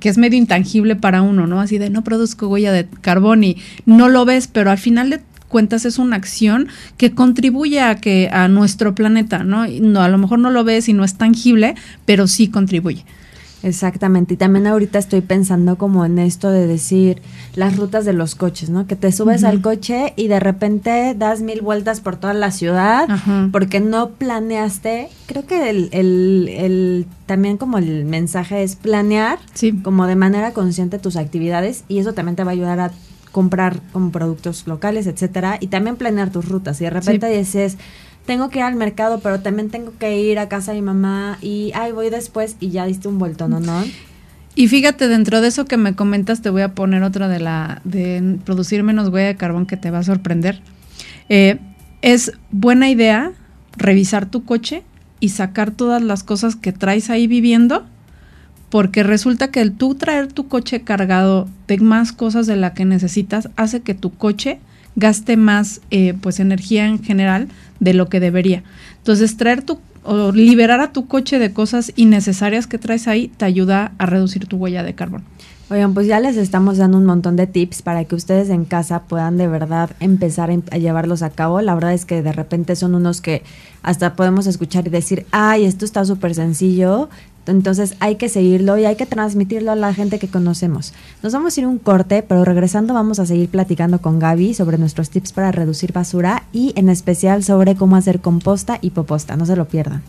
[0.01, 1.61] que es medio intangible para uno, ¿no?
[1.61, 5.21] Así de no produzco huella de carbón y no lo ves, pero al final de
[5.49, 9.67] cuentas es una acción que contribuye a que a nuestro planeta, ¿no?
[9.67, 11.75] no a lo mejor no lo ves y no es tangible,
[12.07, 13.05] pero sí contribuye.
[13.63, 17.23] Exactamente, y también ahorita estoy pensando como en esto de decir
[17.55, 18.87] las rutas de los coches, ¿no?
[18.87, 23.09] Que te subes al coche y de repente das mil vueltas por toda la ciudad
[23.53, 25.09] porque no planeaste.
[25.27, 29.39] Creo que el, el, el, también como el mensaje es planear
[29.83, 32.91] como de manera consciente tus actividades y eso también te va a ayudar a
[33.31, 36.81] comprar como productos locales, etcétera, y también planear tus rutas.
[36.81, 37.79] Y de repente dices
[38.27, 41.39] tengo que ir al mercado, pero también tengo que ir a casa de mi mamá
[41.41, 43.61] y, ay, voy después y ya diste un vuelto, ¿no?
[43.61, 43.83] ¿no?
[44.55, 47.81] Y fíjate, dentro de eso que me comentas, te voy a poner otra de la
[47.85, 50.61] de producir menos huella de carbón que te va a sorprender.
[51.29, 51.59] Eh,
[52.03, 53.33] es buena idea
[53.77, 54.83] revisar tu coche
[55.21, 57.87] y sacar todas las cosas que traes ahí viviendo,
[58.69, 62.85] porque resulta que el tú traer tu coche cargado de más cosas de la que
[62.85, 64.61] necesitas hace que tu coche
[64.97, 67.49] gaste más eh, pues energía en general
[67.81, 68.63] de lo que debería.
[68.99, 73.45] Entonces, traer tu o liberar a tu coche de cosas innecesarias que traes ahí te
[73.45, 75.23] ayuda a reducir tu huella de carbón.
[75.71, 79.05] Oigan, pues ya les estamos dando un montón de tips para que ustedes en casa
[79.05, 81.63] puedan de verdad empezar a llevarlos a cabo.
[81.63, 83.43] La verdad es que de repente son unos que
[83.83, 87.09] hasta podemos escuchar y decir, ay, esto está súper sencillo,
[87.47, 90.93] entonces hay que seguirlo y hay que transmitirlo a la gente que conocemos.
[91.23, 94.79] Nos vamos a ir un corte, pero regresando vamos a seguir platicando con Gaby sobre
[94.79, 99.37] nuestros tips para reducir basura y en especial sobre cómo hacer composta y poposta.
[99.37, 100.03] No se lo pierdan.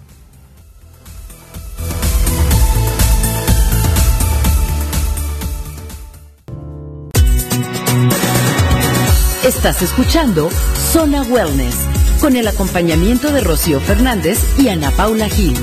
[9.44, 10.50] Estás escuchando
[10.92, 11.76] Zona Wellness
[12.22, 15.58] con el acompañamiento de Rocío Fernández y Ana Paula Gil.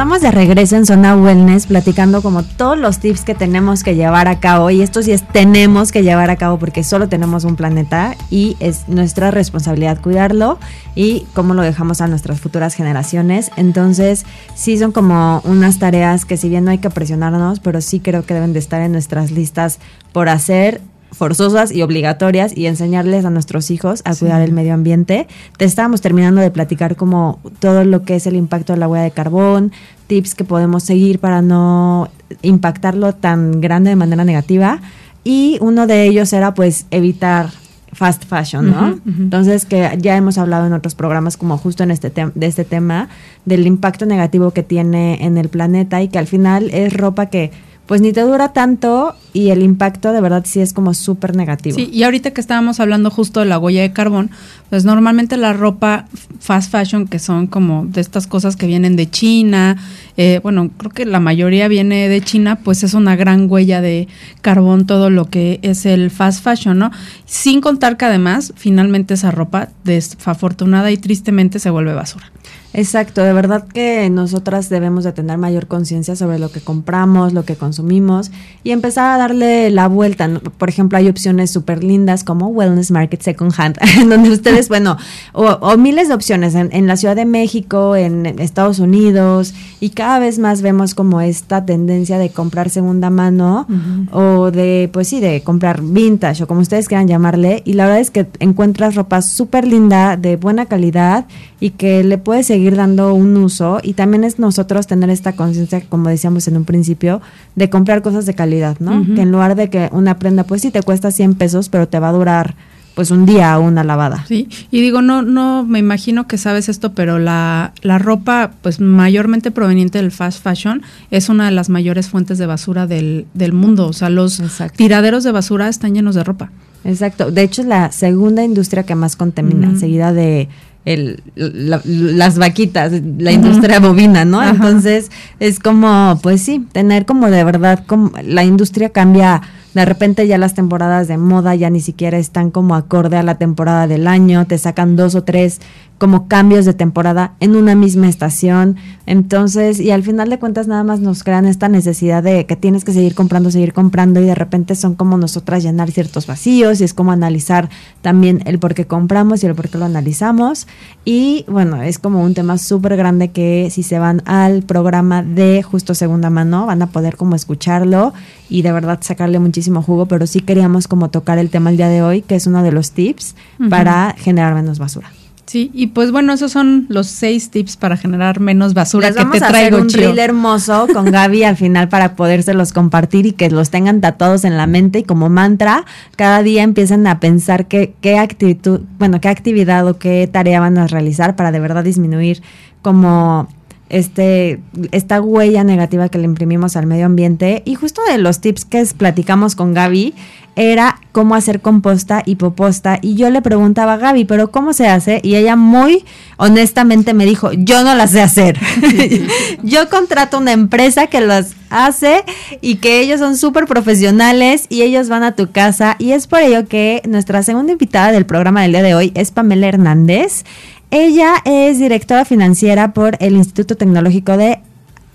[0.00, 4.28] Estamos de regreso en Zona Wellness platicando como todos los tips que tenemos que llevar
[4.28, 7.54] a cabo y esto sí es tenemos que llevar a cabo porque solo tenemos un
[7.54, 10.58] planeta y es nuestra responsabilidad cuidarlo
[10.94, 13.50] y cómo lo dejamos a nuestras futuras generaciones.
[13.58, 18.00] Entonces sí son como unas tareas que si bien no hay que presionarnos, pero sí
[18.00, 19.80] creo que deben de estar en nuestras listas
[20.14, 20.80] por hacer
[21.12, 25.26] forzosas y obligatorias y enseñarles a nuestros hijos a cuidar el medio ambiente.
[25.56, 29.04] Te estábamos terminando de platicar como todo lo que es el impacto de la huella
[29.04, 29.72] de carbón,
[30.06, 32.08] tips que podemos seguir para no
[32.42, 34.80] impactarlo tan grande de manera negativa.
[35.24, 37.50] Y uno de ellos era pues evitar
[37.92, 38.98] fast fashion, ¿no?
[39.04, 43.08] Entonces, que ya hemos hablado en otros programas como justo en este de este tema,
[43.44, 47.50] del impacto negativo que tiene en el planeta y que al final es ropa que
[47.90, 51.74] pues ni te dura tanto y el impacto de verdad sí es como súper negativo.
[51.74, 54.30] Sí, y ahorita que estábamos hablando justo de la huella de carbón,
[54.68, 56.06] pues normalmente la ropa
[56.38, 59.76] fast fashion, que son como de estas cosas que vienen de China,
[60.16, 64.06] eh, bueno, creo que la mayoría viene de China, pues es una gran huella de
[64.40, 66.92] carbón todo lo que es el fast fashion, ¿no?
[67.26, 72.30] Sin contar que además, finalmente esa ropa desafortunada y tristemente se vuelve basura.
[72.72, 77.44] Exacto, de verdad que nosotras debemos de tener mayor conciencia sobre lo que compramos, lo
[77.44, 78.30] que consumimos
[78.62, 80.30] y empezar a darle la vuelta.
[80.56, 83.76] Por ejemplo, hay opciones súper lindas como Wellness Market Second Hand,
[84.08, 84.96] donde ustedes, bueno,
[85.32, 90.20] o, miles de opciones en, en, la Ciudad de México, en Estados Unidos y cada
[90.20, 93.66] vez más vemos como esta tendencia de comprar segunda mano
[94.12, 98.00] o de, pues sí, de comprar vintage o como ustedes quieran llamarle y la verdad
[98.00, 101.26] es que encuentras ropa súper linda, de buena calidad
[101.58, 105.32] y que le puedes seguir seguir dando un uso y también es nosotros tener esta
[105.32, 107.22] conciencia, como decíamos en un principio,
[107.56, 109.02] de comprar cosas de calidad, ¿no?
[109.14, 111.98] Que en lugar de que una prenda, pues sí te cuesta 100 pesos, pero te
[111.98, 112.54] va a durar
[112.94, 114.26] pues un día una lavada.
[114.28, 118.78] Sí, y digo, no, no me imagino que sabes esto, pero la, la ropa, pues
[118.78, 123.54] mayormente proveniente del fast fashion, es una de las mayores fuentes de basura del, del
[123.54, 123.86] mundo.
[123.86, 124.42] O sea, los
[124.76, 126.50] tiraderos de basura están llenos de ropa.
[126.84, 127.30] Exacto.
[127.30, 130.48] De hecho, es la segunda industria que más contamina, seguida de
[130.84, 134.42] el, las vaquitas, la industria bovina, ¿no?
[134.42, 139.42] Entonces es como, pues sí, tener como de verdad, como la industria cambia,
[139.74, 143.36] de repente ya las temporadas de moda ya ni siquiera están como acorde a la
[143.36, 145.60] temporada del año, te sacan dos o tres
[146.00, 148.76] como cambios de temporada en una misma estación.
[149.04, 152.86] Entonces, y al final de cuentas nada más nos crean esta necesidad de que tienes
[152.86, 156.84] que seguir comprando, seguir comprando y de repente son como nosotras llenar ciertos vacíos y
[156.84, 157.68] es como analizar
[158.00, 160.66] también el por qué compramos y el por qué lo analizamos.
[161.04, 165.62] Y bueno, es como un tema súper grande que si se van al programa de
[165.62, 168.14] justo segunda mano van a poder como escucharlo
[168.50, 171.88] y de verdad sacarle muchísimo jugo, pero sí queríamos como tocar el tema el día
[171.88, 173.36] de hoy, que es uno de los tips
[173.70, 175.10] para generar menos basura.
[175.46, 179.22] Sí, y pues bueno, esos son los seis tips para generar menos basura Les que
[179.24, 179.78] vamos te a traigo.
[179.78, 184.00] Hacer un reel hermoso con Gaby al final para podérselos compartir y que los tengan
[184.00, 185.84] tatuados en la mente y como mantra
[186.14, 190.78] cada día empiecen a pensar qué, qué actitud, bueno, qué actividad o qué tarea van
[190.78, 192.42] a realizar para de verdad disminuir
[192.80, 193.48] como
[193.90, 194.60] este,
[194.92, 197.62] esta huella negativa que le imprimimos al medio ambiente.
[197.66, 200.14] Y justo de los tips que platicamos con Gaby
[200.56, 202.98] era cómo hacer composta y poposta.
[203.02, 205.20] Y yo le preguntaba a Gaby, ¿pero cómo se hace?
[205.22, 206.04] Y ella muy
[206.36, 208.58] honestamente me dijo, yo no la sé hacer.
[209.62, 212.24] yo contrato una empresa que las hace
[212.60, 215.96] y que ellos son súper profesionales y ellos van a tu casa.
[215.98, 219.30] Y es por ello que nuestra segunda invitada del programa del día de hoy es
[219.30, 220.44] Pamela Hernández.
[220.90, 224.58] Ella es directora financiera por el Instituto Tecnológico de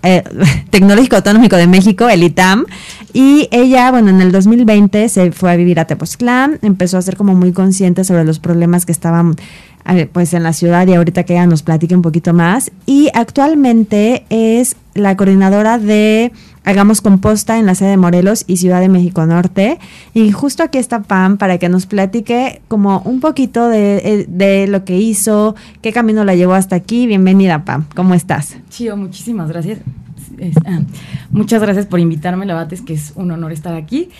[0.02, 0.22] eh,
[0.70, 2.64] Tecnológico Autonómico de México, el ITAM,
[3.12, 7.16] y ella, bueno, en el 2020 se fue a vivir a Tepoztlán, empezó a ser
[7.16, 9.36] como muy consciente sobre los problemas que estaban
[10.12, 14.24] pues en la ciudad y ahorita que ella nos platique un poquito más, y actualmente
[14.30, 16.32] es la coordinadora de
[16.66, 19.78] Hagamos Composta en la sede de Morelos y Ciudad de México Norte.
[20.14, 24.84] Y justo aquí está Pam para que nos platique como un poquito de, de, lo
[24.84, 27.06] que hizo, qué camino la llevó hasta aquí.
[27.06, 27.84] Bienvenida, Pam.
[27.94, 28.56] ¿Cómo estás?
[28.68, 29.78] Chido, muchísimas gracias.
[30.66, 30.80] Ah,
[31.30, 34.10] muchas gracias por invitarme, la que es un honor estar aquí.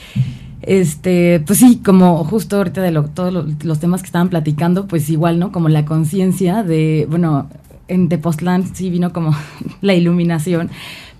[0.62, 3.32] Este, pues sí, como justo ahorita de lo, todos
[3.62, 5.52] los, temas que estaban platicando, pues igual, ¿no?
[5.52, 7.48] Como la conciencia de, bueno,
[7.88, 9.34] en Tepoztlán sí vino como
[9.80, 10.70] la iluminación,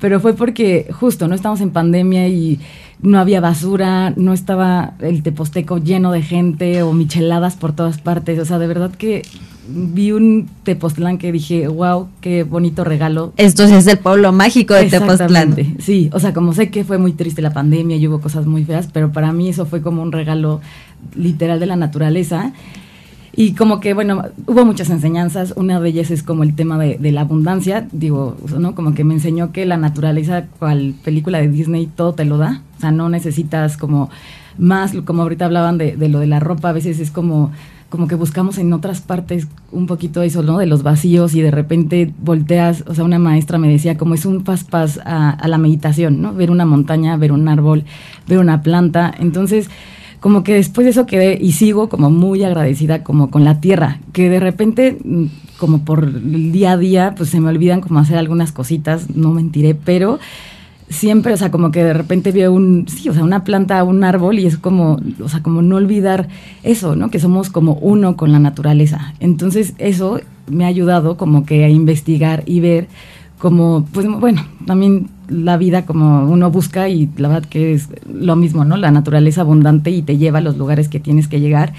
[0.01, 2.61] pero fue porque justo no estamos en pandemia y
[3.01, 8.39] no había basura, no estaba el Teposteco lleno de gente o micheladas por todas partes,
[8.39, 9.23] o sea, de verdad que
[9.69, 13.33] vi un Tepoztlán que dije, wow, qué bonito regalo.
[13.37, 15.57] Esto es el pueblo mágico de Tepoztlán.
[15.79, 18.65] Sí, o sea, como sé que fue muy triste la pandemia y hubo cosas muy
[18.65, 20.61] feas, pero para mí eso fue como un regalo
[21.15, 22.53] literal de la naturaleza.
[23.39, 25.53] Y como que, bueno, hubo muchas enseñanzas.
[25.57, 27.87] Una de ellas es como el tema de, la abundancia.
[27.93, 28.75] Digo, ¿no?
[28.75, 32.63] Como que me enseñó que la naturaleza, cual película de Disney, todo te lo da.
[32.79, 34.09] O sea, no necesitas como
[34.57, 37.53] más, como ahorita hablaban de, de lo de la ropa, a veces es como
[37.89, 40.59] como que buscamos en otras partes un poquito eso, ¿no?
[40.59, 44.27] De los vacíos y de repente volteas, o sea, una maestra me decía como es
[44.27, 46.35] un pas pas a, a la meditación, ¿no?
[46.35, 47.85] Ver una montaña, ver un árbol,
[48.27, 49.15] ver una planta.
[49.17, 49.71] Entonces,
[50.21, 54.01] como que después de eso quedé y sigo como muy agradecida como con la tierra,
[54.13, 55.25] que de repente mm,
[55.59, 59.33] como por el día a día pues se me olvidan como hacer algunas cositas, no
[59.33, 60.19] mentiré, pero
[60.89, 64.05] siempre, o sea, como que de repente veo un, sí, o sea, una planta, un
[64.05, 66.29] árbol y es como, o sea, como no olvidar
[66.63, 67.11] eso, ¿no?
[67.11, 69.15] Que somos como uno con la naturaleza.
[69.21, 72.89] Entonces eso me ha ayudado como que a investigar y ver
[73.39, 78.37] como, pues bueno, también la vida como uno busca y la verdad que es lo
[78.37, 78.77] mismo, ¿no?
[78.77, 81.73] La naturaleza abundante y te lleva a los lugares que tienes que llegar.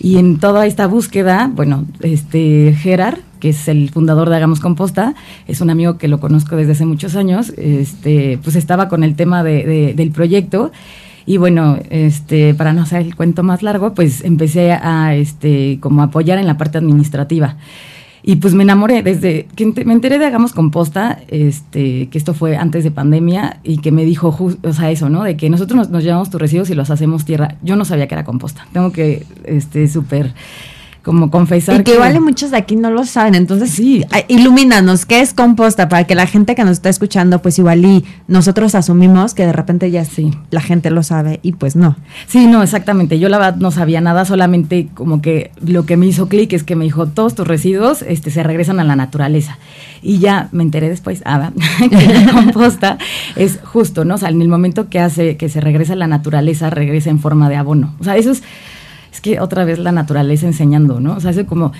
[0.00, 5.14] Y en toda esta búsqueda, bueno, este Gerard, que es el fundador de Hagamos Composta,
[5.48, 9.16] es un amigo que lo conozco desde hace muchos años, este, pues estaba con el
[9.16, 10.70] tema de, del proyecto.
[11.26, 16.02] Y bueno, este, para no hacer el cuento más largo, pues empecé a este, como
[16.02, 17.56] apoyar en la parte administrativa.
[18.22, 22.56] Y pues me enamoré desde que me enteré de Hagamos Composta, este, que esto fue
[22.56, 25.22] antes de pandemia, y que me dijo, o sea, eso, ¿no?
[25.22, 27.56] De que nosotros nos, llevamos tus residuos y los hacemos tierra.
[27.62, 28.66] Yo no sabía que era composta.
[28.72, 30.34] Tengo que, este, súper
[31.02, 31.80] como confesar.
[31.80, 33.34] Y que, igual muchos de aquí no lo saben.
[33.34, 35.88] Entonces, sí, ilumínanos, ¿qué es composta?
[35.88, 39.52] Para que la gente que nos está escuchando, pues igual y nosotros asumimos que de
[39.52, 41.96] repente ya sí, la gente lo sabe y pues no.
[42.26, 43.18] Sí, no, exactamente.
[43.18, 46.64] Yo la verdad no sabía nada, solamente como que lo que me hizo clic es
[46.64, 49.58] que me dijo, todos tus residuos este, se regresan a la naturaleza.
[50.02, 51.50] Y ya me enteré después, ah,
[51.90, 52.98] que la composta
[53.36, 54.16] es justo, ¿no?
[54.16, 57.18] O sea, en el momento que hace que se regresa a la naturaleza, regresa en
[57.18, 57.94] forma de abono.
[58.00, 58.42] O sea, eso es
[59.12, 61.16] es que otra vez la naturaleza enseñando, ¿no?
[61.16, 61.72] O sea, es como,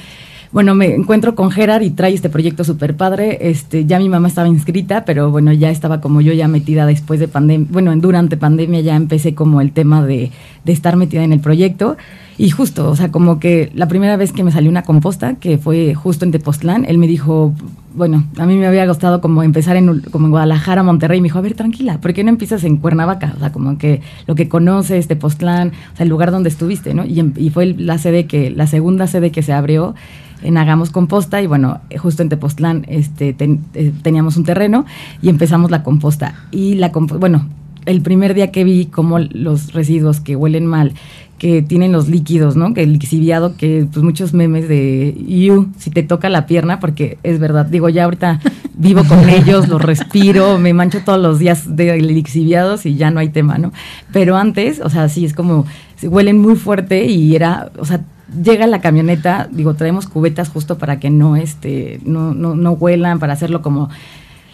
[0.50, 3.38] bueno, me encuentro con Gerard y trae este proyecto súper padre.
[3.50, 7.20] Este, ya mi mamá estaba inscrita, pero bueno, ya estaba como yo ya metida después
[7.20, 10.30] de pandemia, bueno, durante pandemia ya empecé como el tema de,
[10.64, 11.96] de estar metida en el proyecto.
[12.38, 15.58] Y justo, o sea, como que la primera vez que me salió una composta, que
[15.58, 17.52] fue justo en Tepoztlán, él me dijo,
[17.94, 21.26] bueno, a mí me había gustado como empezar en, como en Guadalajara, Monterrey, y me
[21.26, 23.34] dijo, a ver, tranquila, ¿por qué no empiezas en Cuernavaca?
[23.36, 27.04] O sea, como que lo que conoces, Tepoztlán, o sea, el lugar donde estuviste, ¿no?
[27.04, 29.96] Y, y fue la sede que, la segunda sede que se abrió
[30.42, 34.84] en Hagamos Composta y bueno, justo en Tepoztlán este, eh, teníamos un terreno
[35.22, 36.34] y empezamos la composta.
[36.50, 37.46] Y la bueno,
[37.86, 40.92] el primer día que vi como los residuos que huelen mal,
[41.38, 42.74] que tienen los líquidos, ¿no?
[42.74, 47.18] Que el lixiviado, que pues muchos memes de you, si te toca la pierna, porque
[47.22, 48.40] es verdad, digo, ya ahorita
[48.74, 53.20] vivo con ellos, los respiro, me mancho todos los días de lixiviados y ya no
[53.20, 53.72] hay tema, ¿no?
[54.12, 55.64] Pero antes, o sea, sí, es como,
[56.02, 58.04] huelen muy fuerte y era, o sea,
[58.42, 63.18] llega la camioneta, digo, traemos cubetas justo para que no, este, no, no, no huelan,
[63.18, 63.88] para hacerlo como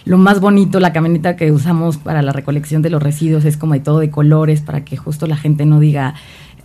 [0.05, 3.73] lo más bonito, la camioneta que usamos para la recolección de los residuos es como
[3.73, 6.15] de todo de colores para que justo la gente no diga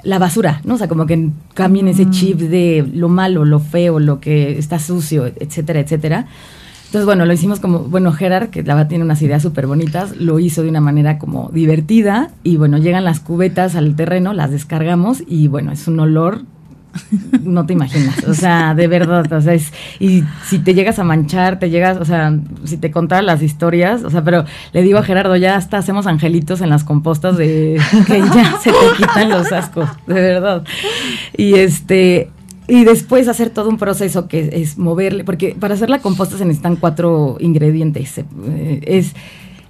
[0.04, 0.76] la basura, ¿no?
[0.76, 4.78] O sea, como que cambien ese chip de lo malo, lo feo, lo que está
[4.80, 6.28] sucio, etcétera, etcétera.
[6.86, 10.18] Entonces, bueno, lo hicimos como, bueno, Gerard, que la verdad tiene unas ideas súper bonitas,
[10.18, 14.52] lo hizo de una manera como divertida y bueno, llegan las cubetas al terreno, las
[14.52, 16.44] descargamos y bueno, es un olor
[17.44, 21.04] no te imaginas, o sea, de verdad, o sea, es, y si te llegas a
[21.04, 25.00] manchar, te llegas, o sea, si te contara las historias, o sea, pero le digo
[25.00, 29.30] a Gerardo, ya hasta hacemos angelitos en las compostas de que ya se te quitan
[29.30, 30.64] los ascos, de verdad.
[31.36, 32.30] Y este,
[32.68, 36.46] y después hacer todo un proceso que es moverle, porque para hacer la composta se
[36.46, 39.14] necesitan cuatro ingredientes, eh, es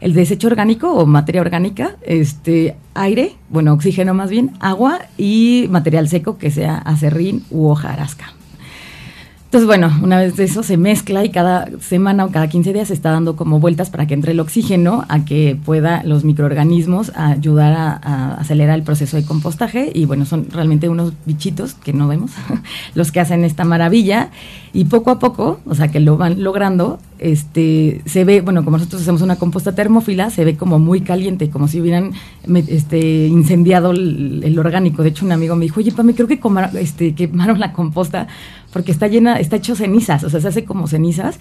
[0.01, 6.07] el desecho orgánico o materia orgánica, este aire, bueno, oxígeno más bien, agua y material
[6.07, 8.38] seco que sea acerrín u hojarasca.
[9.49, 12.89] Entonces, bueno, una vez de eso se mezcla y cada semana o cada 15 días
[12.89, 17.11] se está dando como vueltas para que entre el oxígeno a que pueda los microorganismos
[17.15, 19.91] ayudar a, acelerar el proceso de compostaje.
[19.91, 22.29] Y bueno, son realmente unos bichitos que no vemos
[22.93, 24.29] los que hacen esta maravilla.
[24.71, 28.77] Y poco a poco, o sea, que lo van logrando, este, se ve, bueno, como
[28.77, 32.11] nosotros hacemos una composta termófila, se ve como muy caliente, como si hubieran
[32.67, 35.01] este, incendiado el, orgánico.
[35.01, 36.39] De hecho, un amigo me dijo, oye, me creo que
[36.79, 38.27] este, quemaron la composta
[38.71, 41.39] porque está llena, está hecho cenizas, o sea, se hace como cenizas.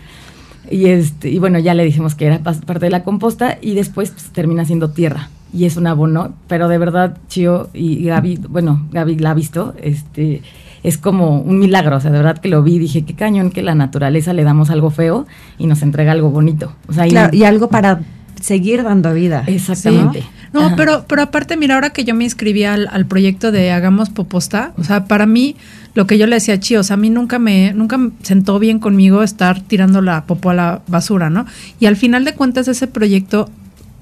[0.70, 4.10] Y, este, y bueno, ya le dijimos que era parte de la composta y después
[4.10, 8.86] pues, termina siendo tierra y es un abono, pero de verdad Chio y Gaby, bueno,
[8.92, 10.42] Gaby la ha visto, este,
[10.82, 13.62] es como un milagro, o sea, de verdad que lo vi, dije, qué cañón que
[13.62, 16.74] la naturaleza le damos algo feo y nos entrega algo bonito.
[16.88, 18.00] O sea, y, algo para
[18.40, 19.44] seguir dando vida.
[19.46, 20.22] Exactamente.
[20.52, 24.10] No, pero, pero aparte, mira, ahora que yo me inscribí al, al proyecto de Hagamos
[24.10, 25.56] Poposta, o sea, para mí
[25.98, 29.24] lo que yo le decía a Chíos, a mí nunca me, nunca sentó bien conmigo
[29.24, 31.44] estar tirando la popo a la basura, ¿no?
[31.80, 33.51] Y al final de cuentas ese proyecto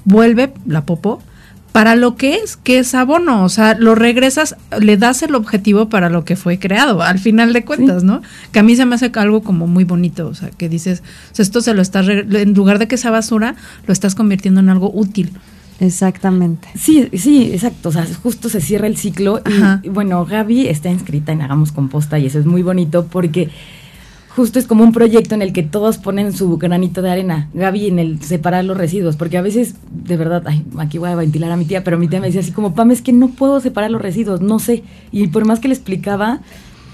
[0.04, 1.22] vuelve la popo
[1.72, 5.88] para lo que es, que es abono, o sea, lo regresas, le das el objetivo
[5.88, 8.20] para lo que fue creado, al final de cuentas, ¿no?
[8.52, 11.02] Que a mí se me hace algo como muy bonito, o sea, que dices,
[11.38, 13.54] esto se lo estás, en lugar de que sea basura,
[13.86, 15.32] lo estás convirtiendo en algo útil.
[15.80, 16.68] Exactamente.
[16.74, 17.90] Sí, sí, exacto.
[17.90, 19.42] O sea, justo se cierra el ciclo.
[19.82, 23.50] Y, bueno, Gaby está inscrita en Hagamos Composta y eso es muy bonito porque
[24.36, 27.48] justo es como un proyecto en el que todos ponen su granito de arena.
[27.54, 31.14] Gaby en el separar los residuos, porque a veces, de verdad, ay, aquí voy a
[31.14, 33.28] ventilar a mi tía, pero mi tía me decía así como, Pam, es que no
[33.28, 34.82] puedo separar los residuos, no sé.
[35.10, 36.40] Y por más que le explicaba,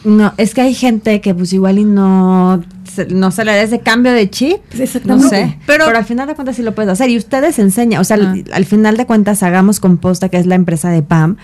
[0.04, 2.62] no, es que hay gente que pues igual y no,
[3.10, 4.60] no se le da ese cambio de chip.
[5.04, 5.58] No sé.
[5.66, 7.10] Pero, al final de cuentas sí lo puedes hacer.
[7.10, 8.16] Y ustedes enseñan, o sea,
[8.52, 11.36] al, final de cuentas hagamos composta, que es la empresa de PAM,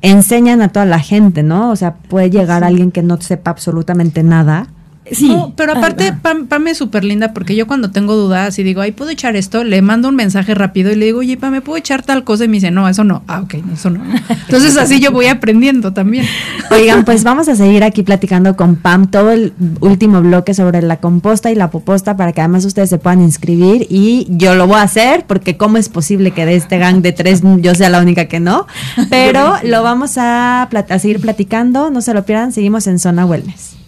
[0.00, 1.70] enseñan a toda la gente, ¿no?
[1.70, 4.68] O sea, puede llegar alguien que no sepa absolutamente nada
[5.10, 5.36] Sí.
[5.56, 9.10] pero aparte, Pam, es súper linda porque yo cuando tengo dudas y digo, ay, ¿puedo
[9.10, 9.64] echar esto?
[9.64, 12.44] Le mando un mensaje rápido y le digo, oye, Pam, ¿me puedo echar tal cosa?
[12.44, 13.22] Y me dice, no, eso no.
[13.26, 14.00] Ah, ok, eso no.
[14.28, 16.24] Entonces así yo voy aprendiendo también.
[16.70, 20.98] Oigan, pues vamos a seguir aquí platicando con Pam todo el último bloque sobre la
[20.98, 24.76] composta y la poposta para que además ustedes se puedan inscribir y yo lo voy
[24.76, 28.00] a hacer porque cómo es posible que de este gang de tres yo sea la
[28.00, 28.66] única que no.
[29.10, 33.81] Pero lo vamos a, a seguir platicando, no se lo pierdan, seguimos en Zona Wellness.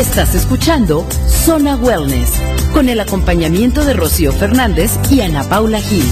[0.00, 2.32] Estás escuchando Zona Wellness
[2.72, 6.02] con el acompañamiento de Rocío Fernández y Ana Paula Gil.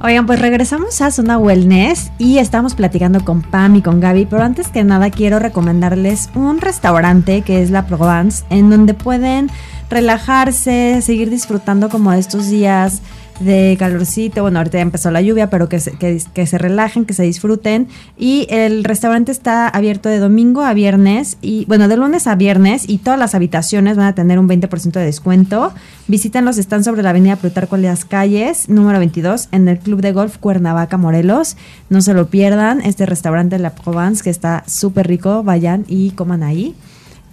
[0.00, 4.44] Oigan, pues regresamos a Zona Wellness y estamos platicando con Pam y con Gaby, pero
[4.44, 9.50] antes que nada quiero recomendarles un restaurante que es La Provence, en donde pueden
[9.90, 13.02] relajarse, seguir disfrutando como de estos días
[13.40, 14.42] de calorcito.
[14.42, 17.88] Bueno, ahorita ya empezó la lluvia, pero que se, que, se relajen, que se disfruten.
[18.16, 22.88] Y el restaurante está abierto de domingo a viernes, y bueno, de lunes a viernes,
[22.88, 25.72] y todas las habitaciones van a tener un 20% de descuento.
[26.08, 30.38] Visítanlos, están sobre la avenida Plutarco Las Calles, número 22, en el Club de Golf
[30.38, 31.56] Cuernavaca, Morelos.
[31.90, 36.42] No se lo pierdan, este restaurante La Provence, que está súper rico, vayan y coman
[36.42, 36.74] ahí.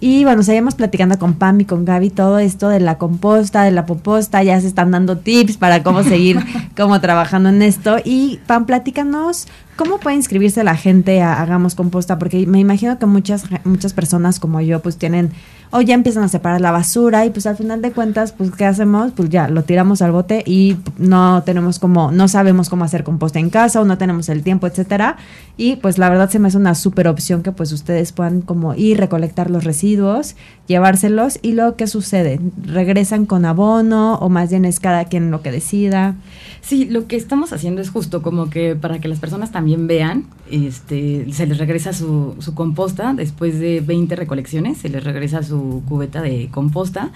[0.02, 3.70] Y bueno, seguimos platicando con Pam y con Gaby todo esto de la composta, de
[3.70, 6.38] la poposta, ya se están dando tips para cómo seguir
[6.76, 7.98] como trabajando en esto.
[8.02, 9.46] Y Pam, platícanos
[9.76, 14.40] cómo puede inscribirse la gente a Hagamos Composta, porque me imagino que muchas, muchas personas
[14.40, 15.32] como yo pues tienen
[15.72, 18.64] o ya empiezan a separar la basura y pues al final de cuentas, pues ¿qué
[18.64, 19.12] hacemos?
[19.12, 23.38] Pues ya lo tiramos al bote y no tenemos como, no sabemos cómo hacer composta
[23.38, 25.16] en casa o no tenemos el tiempo, etcétera.
[25.56, 28.74] Y pues la verdad se me hace una súper opción que pues ustedes puedan como
[28.74, 30.34] ir, recolectar los residuos,
[30.66, 32.40] llevárselos y luego ¿qué sucede?
[32.64, 36.16] ¿Regresan con abono o más bien es cada quien lo que decida?
[36.62, 40.24] Sí, lo que estamos haciendo es justo como que para que las personas también vean,
[40.50, 45.59] este, se les regresa su, su composta después de 20 recolecciones, se les regresa su
[45.86, 47.10] cubeta de composta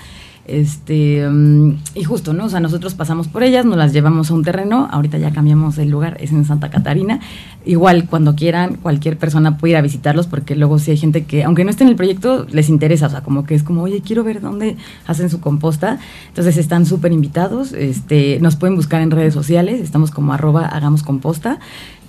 [0.47, 2.45] este, mm, y justo, ¿no?
[2.45, 5.79] O sea, nosotros pasamos por ellas, nos las llevamos a un terreno, ahorita ya cambiamos
[5.79, 7.21] el lugar, es en Santa Catarina.
[7.65, 11.45] Igual, cuando quieran, cualquier persona puede ir a visitarlos, porque luego si hay gente que,
[11.45, 14.03] aunque no esté en el proyecto, les interesa, o sea, como que es como, oye,
[14.03, 14.77] quiero ver dónde
[15.07, 15.99] hacen su composta.
[16.29, 21.03] Entonces están súper invitados, este, nos pueden buscar en redes sociales, estamos como arroba hagamos
[21.03, 21.59] composta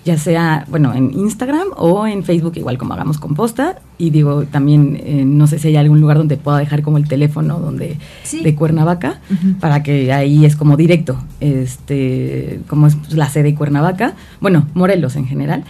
[0.05, 3.79] ya sea, bueno, en Instagram o en Facebook, igual como hagamos composta.
[3.97, 7.07] Y digo, también, eh, no sé si hay algún lugar donde pueda dejar como el
[7.07, 7.97] teléfono donde
[8.43, 9.19] de Cuernavaca,
[9.59, 15.15] para que ahí es como directo, este, como es la sede de Cuernavaca, bueno, Morelos
[15.15, 15.63] en general.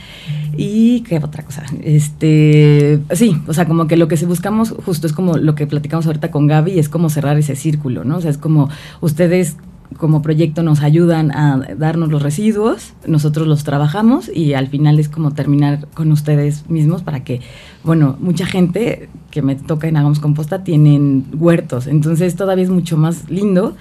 [0.57, 5.07] Y qué otra cosa, este, sí, o sea, como que lo que se buscamos justo
[5.07, 8.17] es como lo que platicamos ahorita con Gaby, es como cerrar ese círculo, ¿no?
[8.17, 8.69] O sea, es como
[9.01, 9.55] ustedes
[9.97, 15.09] como proyecto nos ayudan a darnos los residuos, nosotros los trabajamos y al final es
[15.09, 17.41] como terminar con ustedes mismos para que,
[17.83, 22.97] bueno, mucha gente que me toca en Hagamos Composta tienen huertos, entonces todavía es mucho
[22.97, 23.75] más lindo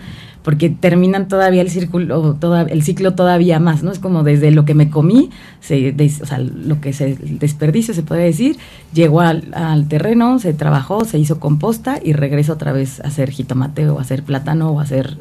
[0.45, 2.37] porque terminan todavía el círculo,
[2.69, 3.91] el ciclo todavía más, ¿no?
[3.91, 5.31] Es como desde lo que me comí,
[5.61, 8.59] se, o sea, lo que se desperdicio se puede decir,
[8.93, 13.31] llegó al, al, terreno, se trabajó, se hizo composta y regreso otra vez a hacer
[13.31, 15.17] jitomate o a hacer plátano o a hacer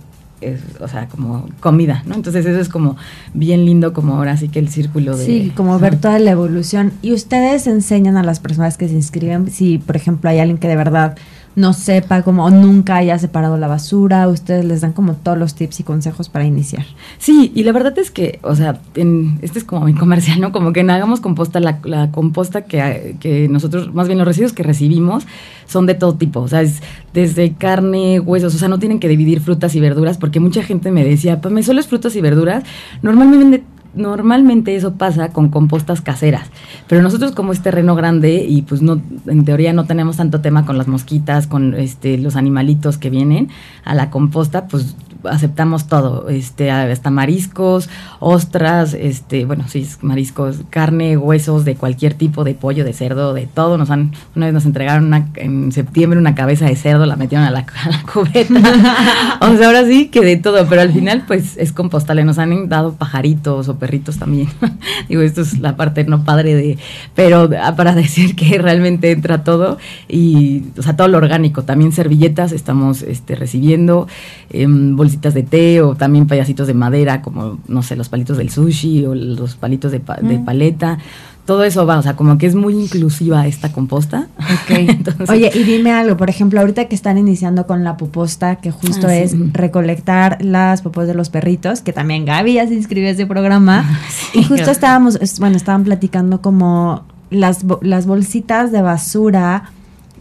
[0.80, 2.16] o sea, como comida, ¿no?
[2.16, 2.98] Entonces eso es como
[3.34, 5.26] bien lindo, como ahora sí que el círculo de...
[5.26, 6.92] Sí, como ver toda la evolución.
[7.02, 10.68] Y ustedes enseñan a las personas que se inscriben, si por ejemplo hay alguien que
[10.68, 11.16] de verdad
[11.56, 15.82] no sepa como nunca haya separado la basura, ustedes les dan como todos los tips
[15.82, 16.86] y consejos para iniciar.
[17.20, 20.52] Sí, y la verdad es que, o sea, en, este es como mi comercial, ¿no?
[20.52, 24.54] Como que en Hagamos Composta, la, la composta que, que, nosotros, más bien los residuos
[24.54, 25.26] que recibimos,
[25.68, 26.82] son de todo tipo, o sea, es
[27.14, 30.92] desde carne, huesos, o sea, no tienen que dividir frutas y verduras, porque mucha gente
[30.92, 32.64] me decía, pues me solo frutas y verduras,
[33.02, 33.64] normalmente
[33.94, 36.50] normalmente eso pasa con compostas caseras,
[36.88, 40.66] pero nosotros como es terreno grande y pues no, en teoría no tenemos tanto tema
[40.66, 43.50] con las mosquitas, con este, los animalitos que vienen
[43.84, 44.96] a la composta, pues
[45.30, 52.44] aceptamos todo, este, hasta mariscos, ostras, este, bueno, sí, mariscos, carne, huesos de cualquier tipo
[52.44, 53.78] de pollo, de cerdo, de todo.
[53.78, 57.48] Nos han, una vez nos entregaron una, en septiembre una cabeza de cerdo, la metieron
[57.48, 59.40] a la, a la cubeta.
[59.42, 62.24] o sea, ahora sí que de todo, pero al final pues es compostable.
[62.24, 64.50] Nos han dado pajaritos o perritos también.
[65.10, 66.78] Digo, esto es la parte no padre de,
[67.16, 71.64] pero para decir que realmente entra todo y, o sea, todo lo orgánico.
[71.64, 74.08] También servilletas estamos este, recibiendo,
[74.52, 79.06] bolsitas de té o también payasitos de madera, como, no sé, los palitos del sushi
[79.06, 80.46] o los palitos de, de mm.
[80.46, 80.98] paleta
[81.46, 84.28] todo eso va, o sea, como que es muy inclusiva esta composta.
[84.38, 85.30] Ok.
[85.30, 89.08] Oye, y dime algo, por ejemplo, ahorita que están iniciando con la poposta, que justo
[89.08, 93.12] ah, es recolectar las popos de los perritos, que también Gaby ya se inscribió a
[93.12, 94.00] ese programa,
[94.34, 99.72] y justo estábamos, bueno, estaban platicando como las, las bolsitas de basura,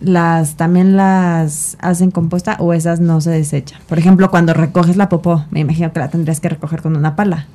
[0.03, 3.81] las también las hacen composta o esas no se desechan.
[3.89, 7.17] Por ejemplo, cuando recoges la popó, me imagino que la tendrías que recoger con una
[7.17, 7.47] pala.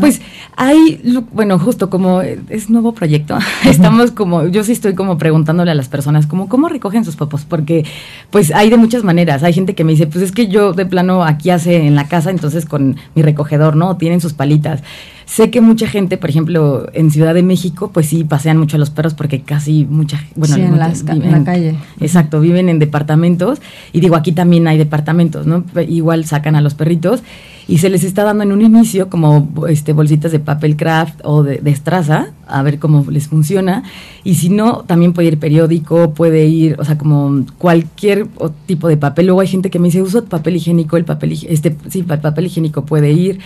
[0.00, 0.20] Pues
[0.56, 1.00] hay,
[1.32, 5.88] bueno, justo como es nuevo proyecto, estamos como, yo sí estoy como preguntándole a las
[5.88, 7.44] personas, como, ¿cómo recogen sus popos?
[7.44, 7.84] Porque,
[8.30, 9.44] pues hay de muchas maneras.
[9.44, 12.08] Hay gente que me dice, pues es que yo de plano aquí hace en la
[12.08, 13.96] casa, entonces con mi recogedor, ¿no?
[13.96, 14.82] Tienen sus palitas.
[15.26, 18.78] Sé que mucha gente, por ejemplo, en Ciudad de México, pues sí pasean mucho a
[18.78, 21.74] los perros porque casi mucha, bueno, sí, en, la calle.
[21.98, 23.60] Exacto, viven en departamentos
[23.92, 25.64] y digo, aquí también hay departamentos, ¿no?
[25.88, 27.24] Igual sacan a los perritos
[27.66, 31.42] y se les está dando en un inicio como este bolsitas de papel craft o
[31.42, 33.82] de, de estraza a ver cómo les funciona
[34.22, 38.28] y si no también puede ir periódico puede ir o sea como cualquier
[38.66, 41.76] tipo de papel luego hay gente que me dice uso papel higiénico el papel este
[41.88, 43.40] sí papel higiénico puede ir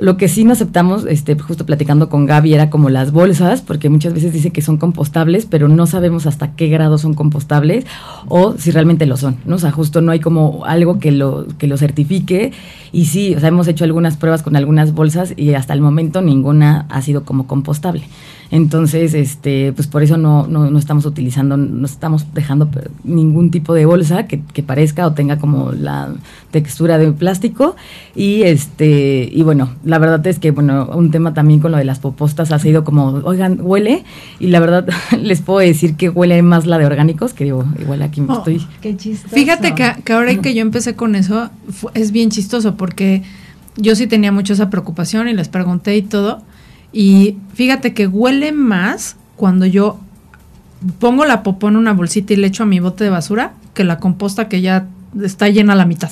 [0.00, 3.90] lo que sí no aceptamos, este, justo platicando con Gaby, era como las bolsas, porque
[3.90, 7.84] muchas veces dice que son compostables, pero no sabemos hasta qué grado son compostables
[8.26, 9.56] o si realmente lo son, ¿no?
[9.56, 12.52] O sea, justo no hay como algo que lo, que lo certifique.
[12.92, 16.22] Y sí, o sea, hemos hecho algunas pruebas con algunas bolsas y hasta el momento
[16.22, 18.04] ninguna ha sido como compostable.
[18.52, 22.68] Entonces, este, pues por eso no, no, no estamos utilizando, no estamos dejando
[23.04, 26.12] ningún tipo de bolsa que, que, parezca o tenga como la
[26.50, 27.76] textura de plástico.
[28.16, 31.84] Y este, y bueno, la verdad es que, bueno, un tema también con lo de
[31.84, 34.02] las popostas ha sido como, oigan, huele,
[34.40, 34.88] y la verdad
[35.20, 38.38] les puedo decir que huele más la de orgánicos, que digo, igual aquí me oh,
[38.38, 38.66] estoy.
[38.80, 39.32] Qué chistoso.
[39.32, 41.50] Fíjate que, que ahora que yo empecé con eso,
[41.94, 43.22] es bien chistoso porque
[43.76, 46.42] yo sí tenía mucho esa preocupación y les pregunté y todo.
[46.92, 50.00] Y fíjate que huele más cuando yo
[50.98, 53.84] pongo la popó en una bolsita y le echo a mi bote de basura que
[53.84, 54.88] la composta que ya
[55.22, 56.10] está llena a la mitad.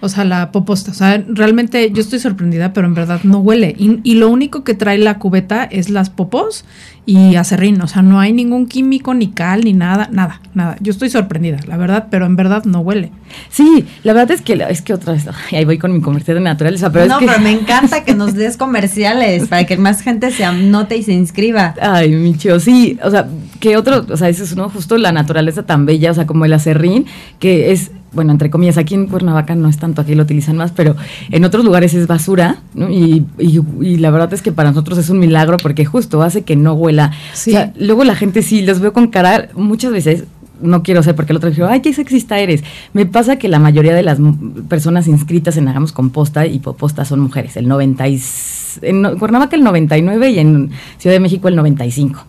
[0.00, 0.90] O sea, la poposta.
[0.90, 3.74] O sea, realmente yo estoy sorprendida, pero en verdad no huele.
[3.78, 6.64] Y, y, lo único que trae la cubeta es las popos
[7.06, 7.80] y acerrín.
[7.80, 10.76] O sea, no hay ningún químico, ni cal, ni nada, nada, nada.
[10.80, 13.12] Yo estoy sorprendida, la verdad, pero en verdad no huele.
[13.48, 16.42] Sí, la verdad es que es que otra vez, ahí voy con mi comercial de
[16.42, 17.26] naturaleza, pero no, es que...
[17.26, 21.12] pero me encanta que nos des comerciales para que más gente se anote y se
[21.12, 21.74] inscriba.
[21.80, 23.28] Ay, Micho, sí, o sea,
[23.60, 26.44] que otro, o sea, eso es no justo la naturaleza tan bella, o sea, como
[26.44, 27.06] el acerrín,
[27.38, 30.72] que es bueno, entre comillas, aquí en Cuernavaca no es tanto, aquí lo utilizan más,
[30.72, 30.96] pero
[31.30, 32.90] en otros lugares es basura, ¿no?
[32.90, 36.56] Y, y, la verdad es que para nosotros es un milagro porque justo hace que
[36.56, 37.12] no huela.
[37.32, 40.24] O sea, luego la gente sí, los veo con cara, muchas veces,
[40.60, 42.64] no quiero ser porque el otro dijo, ay, qué sexista eres.
[42.92, 44.18] Me pasa que la mayoría de las
[44.68, 48.06] personas inscritas en Hagamos Composta y Poposta son mujeres, el 90
[48.82, 52.24] en Cuernavaca el 99 y en Ciudad de México el 95.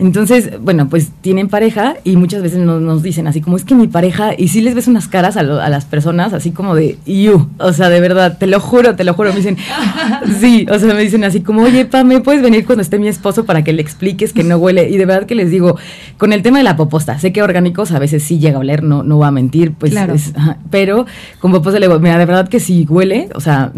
[0.00, 3.86] Entonces, bueno, pues tienen pareja y muchas veces nos, dicen así como es que mi
[3.86, 7.72] pareja, y si les ves unas caras a, las personas así como de, you, o
[7.74, 9.58] sea, de verdad, te lo juro, te lo juro, me dicen,
[10.40, 13.08] sí, o sea, me dicen así como, oye, pa, ¿me puedes venir cuando esté mi
[13.08, 14.88] esposo para que le expliques que no huele?
[14.88, 15.76] Y de verdad que les digo,
[16.16, 18.82] con el tema de la poposta, sé que orgánicos a veces sí llega a oler,
[18.82, 19.94] no, no va a mentir, pues,
[20.70, 21.04] pero
[21.40, 23.72] con poposta le digo, mira, de verdad que sí huele, o sea,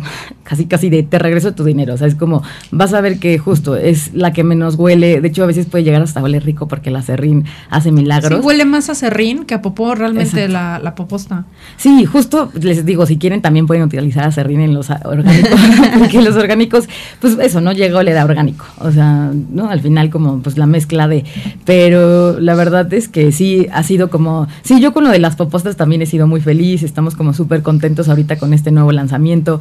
[0.45, 3.39] casi, casi de te regreso tu dinero, o sea, es como, vas a ver que
[3.39, 6.41] justo es la que menos huele, de hecho a veces puede llegar a hasta huele
[6.41, 8.41] rico porque la serrín hace milagros.
[8.41, 11.47] Sí, huele más a serrín que a popó realmente la, la, poposta.
[11.79, 15.59] Sí, justo les digo, si quieren también pueden utilizar a serrín en los orgánicos,
[15.99, 16.87] porque los orgánicos,
[17.19, 19.71] pues eso, no llega a oler a orgánico, o sea, ¿no?
[19.71, 21.25] Al final como pues la mezcla de,
[21.65, 25.37] pero la verdad es que sí ha sido como, sí, yo con lo de las
[25.37, 29.61] popostas también he sido muy feliz, estamos como súper contentos ahorita con este nuevo lanzamiento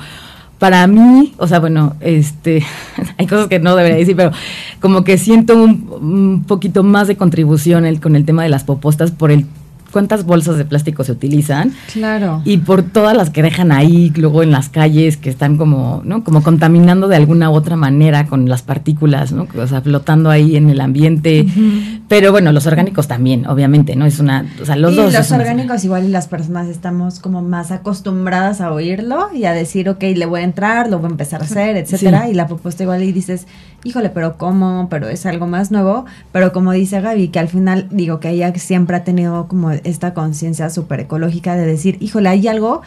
[0.62, 2.64] para mí, o sea, bueno, este,
[3.18, 4.30] hay cosas que no debería decir, pero
[4.80, 9.10] como que siento un, poquito más de contribución el, con el tema de las popostas
[9.10, 9.48] por el
[9.92, 11.74] cuántas bolsas de plástico se utilizan.
[11.92, 12.44] Claro.
[12.46, 16.24] Y por todas las que dejan ahí, luego en las calles, que están como, ¿no?
[16.24, 19.48] Como contaminando de alguna u otra manera con las partículas, ¿no?
[19.58, 21.46] O sea, flotando ahí en el ambiente.
[22.12, 24.06] Pero bueno, los orgánicos también, obviamente, ¿no?
[24.06, 25.14] Es una, o sea, los dos.
[25.14, 29.88] Los orgánicos igual y las personas estamos como más acostumbradas a oírlo y a decir,
[29.88, 32.28] ok, le voy a entrar, lo voy a empezar a hacer, etcétera.
[32.30, 33.48] Y la propuesta igual y dices,
[33.86, 34.88] híjole, pero ¿cómo?
[34.90, 36.04] Pero es algo más nuevo.
[36.34, 40.14] Pero como dice Gaby, que al final digo que ella siempre ha tenido como esta
[40.14, 42.82] conciencia súper ecológica de decir, híjole, hay algo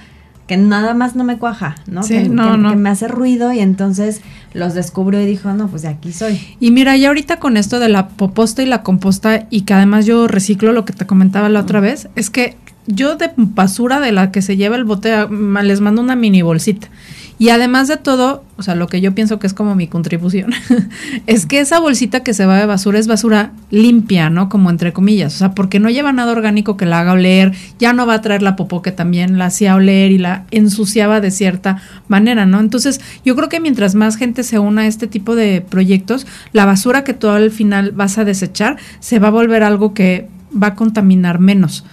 [0.47, 2.03] que nada más no me cuaja, ¿no?
[2.03, 2.71] Sí, que, no, que- no.
[2.71, 4.21] que me hace ruido y entonces
[4.53, 6.39] los descubrió y dijo, no, pues de aquí soy.
[6.61, 10.05] Y mira, ya ahorita con esto de la poposta y la composta y que además
[10.07, 14.13] yo reciclo lo que te comentaba la otra vez, es que yo de basura de
[14.13, 16.89] la que se lleva el bote a- ma- les mando una mini bolsita.
[17.37, 20.53] Y además de todo, o sea, lo que yo pienso que es como mi contribución,
[21.27, 24.49] es que esa bolsita que se va de basura es basura limpia, ¿no?
[24.49, 27.93] Como entre comillas, o sea, porque no lleva nada orgánico que la haga oler, ya
[27.93, 31.33] no va a traer la popó que también la hacía oler y la ensuciaba de
[31.33, 32.61] cierta manera, ¿no?
[32.61, 36.67] Entonces, yo creo que mientras más gente se una a este tipo de proyectos, la
[36.67, 40.69] basura que tú al final vas a desechar se va a volver algo que va
[40.69, 41.85] a contaminar menos.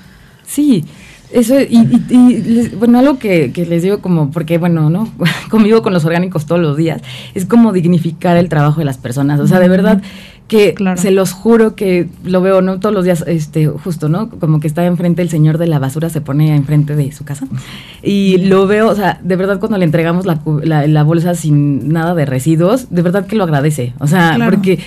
[0.45, 0.85] Sí,
[1.33, 1.77] eso, y,
[2.09, 5.09] y- y les- bueno, algo que, que les digo como, porque bueno, ¿no?
[5.49, 7.01] Convivo con los orgánicos todos los días,
[7.35, 9.39] es como dignificar el trabajo de las personas.
[9.39, 10.01] O sea, de verdad
[10.47, 11.01] que Claro.
[11.01, 12.77] se los juro que lo veo, ¿no?
[12.81, 14.29] Todos los días, este, justo, ¿no?
[14.29, 17.47] Como que está enfrente el señor de la basura, se pone enfrente de su casa.
[18.03, 21.87] Y lo veo, o sea, de verdad cuando le entregamos la, la, la bolsa sin
[21.93, 23.93] nada de residuos, de verdad que lo agradece.
[23.99, 24.51] O sea, Claro.
[24.51, 24.79] porque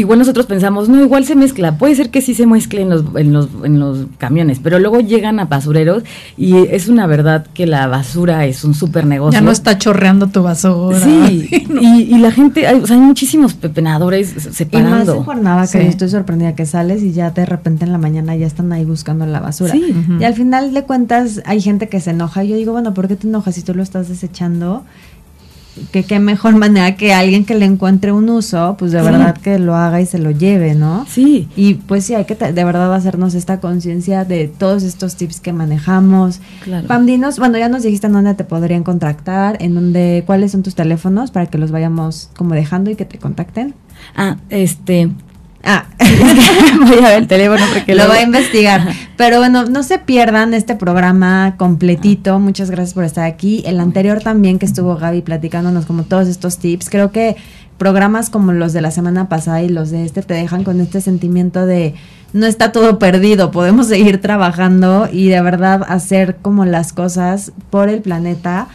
[0.00, 3.04] igual nosotros pensamos, no, igual se mezcla, puede ser que sí se mezcle en los,
[3.16, 6.02] en los, en los camiones, pero luego llegan a basureros
[6.36, 9.38] y es una verdad que la basura es un súper negocio.
[9.38, 10.98] Ya no está chorreando tu basura.
[11.00, 11.48] Sí,
[11.80, 15.14] y, y la gente, hay, o sea, hay muchísimos pepenadores Y más separando.
[15.16, 15.78] en Cuernavaca, Sí.
[15.78, 18.84] yo estoy sorprendida que sales y ya de repente en la mañana ya están ahí
[18.84, 19.72] buscando la basura.
[19.72, 19.94] Sí.
[20.20, 22.44] Y al final de cuentas hay gente que se enoja.
[22.44, 24.84] Y yo digo, bueno, ¿por qué te enojas si tú lo estás desechando?
[25.92, 29.04] Que qué mejor manera que alguien que le encuentre un uso, pues de Sí.
[29.06, 31.06] verdad que lo haga y se lo lleve, ¿no?
[31.08, 35.40] Sí, Y pues sí, hay que de verdad hacernos esta conciencia de todos estos tips
[35.40, 36.40] que manejamos.
[36.64, 36.86] claro.
[36.86, 40.62] Pam, dinos, bueno, ya nos dijiste en dónde te podrían contactar, en dónde, cuáles son
[40.62, 43.74] tus teléfonos para que los vayamos como dejando y que te contacten.
[44.16, 45.10] Ah, este,
[45.64, 45.86] Ah,
[46.80, 48.82] voy a ver el teléfono porque lo luego- va a investigar.
[49.16, 52.38] Pero bueno, no se pierdan este programa completito.
[52.38, 53.62] Muchas gracias por estar aquí.
[53.66, 56.88] El anterior también que estuvo Gaby platicándonos como todos estos tips.
[56.90, 57.36] Creo que
[57.76, 61.00] programas como los de la semana pasada y los de este te dejan con este
[61.00, 61.94] sentimiento de
[62.32, 67.88] no está todo perdido, podemos seguir trabajando y de verdad hacer como las cosas por
[67.88, 68.66] el planeta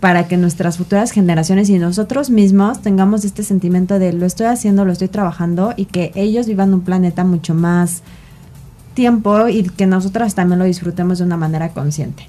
[0.00, 4.84] para que nuestras futuras generaciones y nosotros mismos tengamos este sentimiento de lo estoy haciendo,
[4.84, 8.02] lo estoy trabajando y que ellos vivan un planeta mucho más
[8.94, 12.28] tiempo y que nosotras también lo disfrutemos de una manera consciente.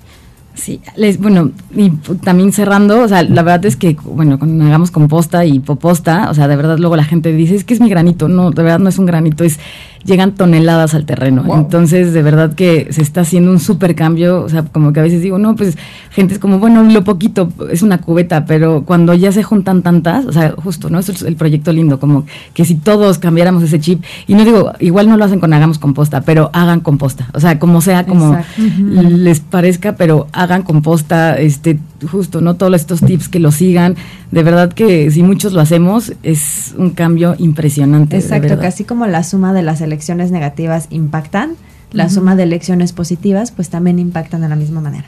[0.57, 1.91] Sí, les, bueno, y
[2.23, 6.33] también cerrando, o sea, la verdad es que, bueno, cuando hagamos composta y poposta, o
[6.33, 8.79] sea, de verdad luego la gente dice, es que es mi granito, no, de verdad
[8.79, 9.59] no es un granito, es,
[10.07, 11.57] llegan toneladas al terreno, Wow.
[11.57, 15.03] entonces de verdad que se está haciendo un súper cambio, o sea, como que a
[15.03, 15.77] veces digo, no, pues,
[16.09, 20.25] gente es como, bueno, lo poquito, es una cubeta, pero cuando ya se juntan tantas,
[20.25, 20.97] o sea, justo, ¿no?
[20.97, 24.71] Eso es el proyecto lindo, como que si todos cambiáramos ese chip, y no digo,
[24.79, 28.33] igual no lo hacen con hagamos composta, pero hagan composta, o sea, como sea, como
[28.33, 29.09] Exacto.
[29.09, 31.79] les parezca, pero hagan composta, este,
[32.09, 32.55] justo, ¿no?
[32.55, 33.95] Todos estos tips que lo sigan.
[34.31, 38.17] De verdad que si muchos lo hacemos, es un cambio impresionante.
[38.17, 39.96] Exacto, así como la suma de las elecciones
[40.31, 41.55] negativas impactan,
[41.91, 45.05] la suma de elecciones positivas pues también impactan de la misma manera.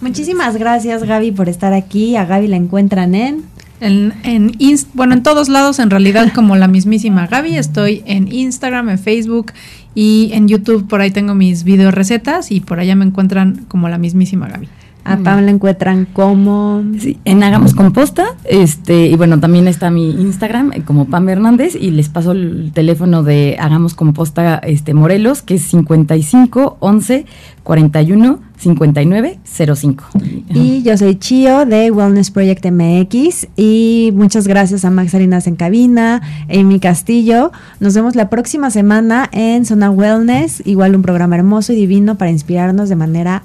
[0.00, 2.16] Muchísimas gracias Gaby por estar aquí.
[2.16, 3.42] A Gaby la encuentran en...
[3.80, 4.52] En, en
[4.92, 9.52] bueno, en todos lados, en realidad, como la mismísima Gaby, estoy en Instagram, en Facebook
[9.94, 10.86] y en YouTube.
[10.86, 14.68] Por ahí tengo mis video recetas y por allá me encuentran como la mismísima Gaby.
[15.10, 15.18] A.
[15.18, 16.82] Pam la encuentran como...
[16.98, 21.74] Sí, en Hagamos Composta, este, y bueno, también está mi Instagram eh, como Pam Hernández,
[21.74, 27.26] y les paso el teléfono de Hagamos Composta este Morelos, que es 55 11
[27.62, 30.04] 41 59 05.
[30.52, 35.56] Y yo soy Chio de Wellness Project MX y muchas gracias a Max Salinas en
[35.56, 36.20] cabina,
[36.52, 37.52] Amy Castillo.
[37.78, 42.30] Nos vemos la próxima semana en Zona Wellness, igual un programa hermoso y divino para
[42.30, 43.44] inspirarnos de manera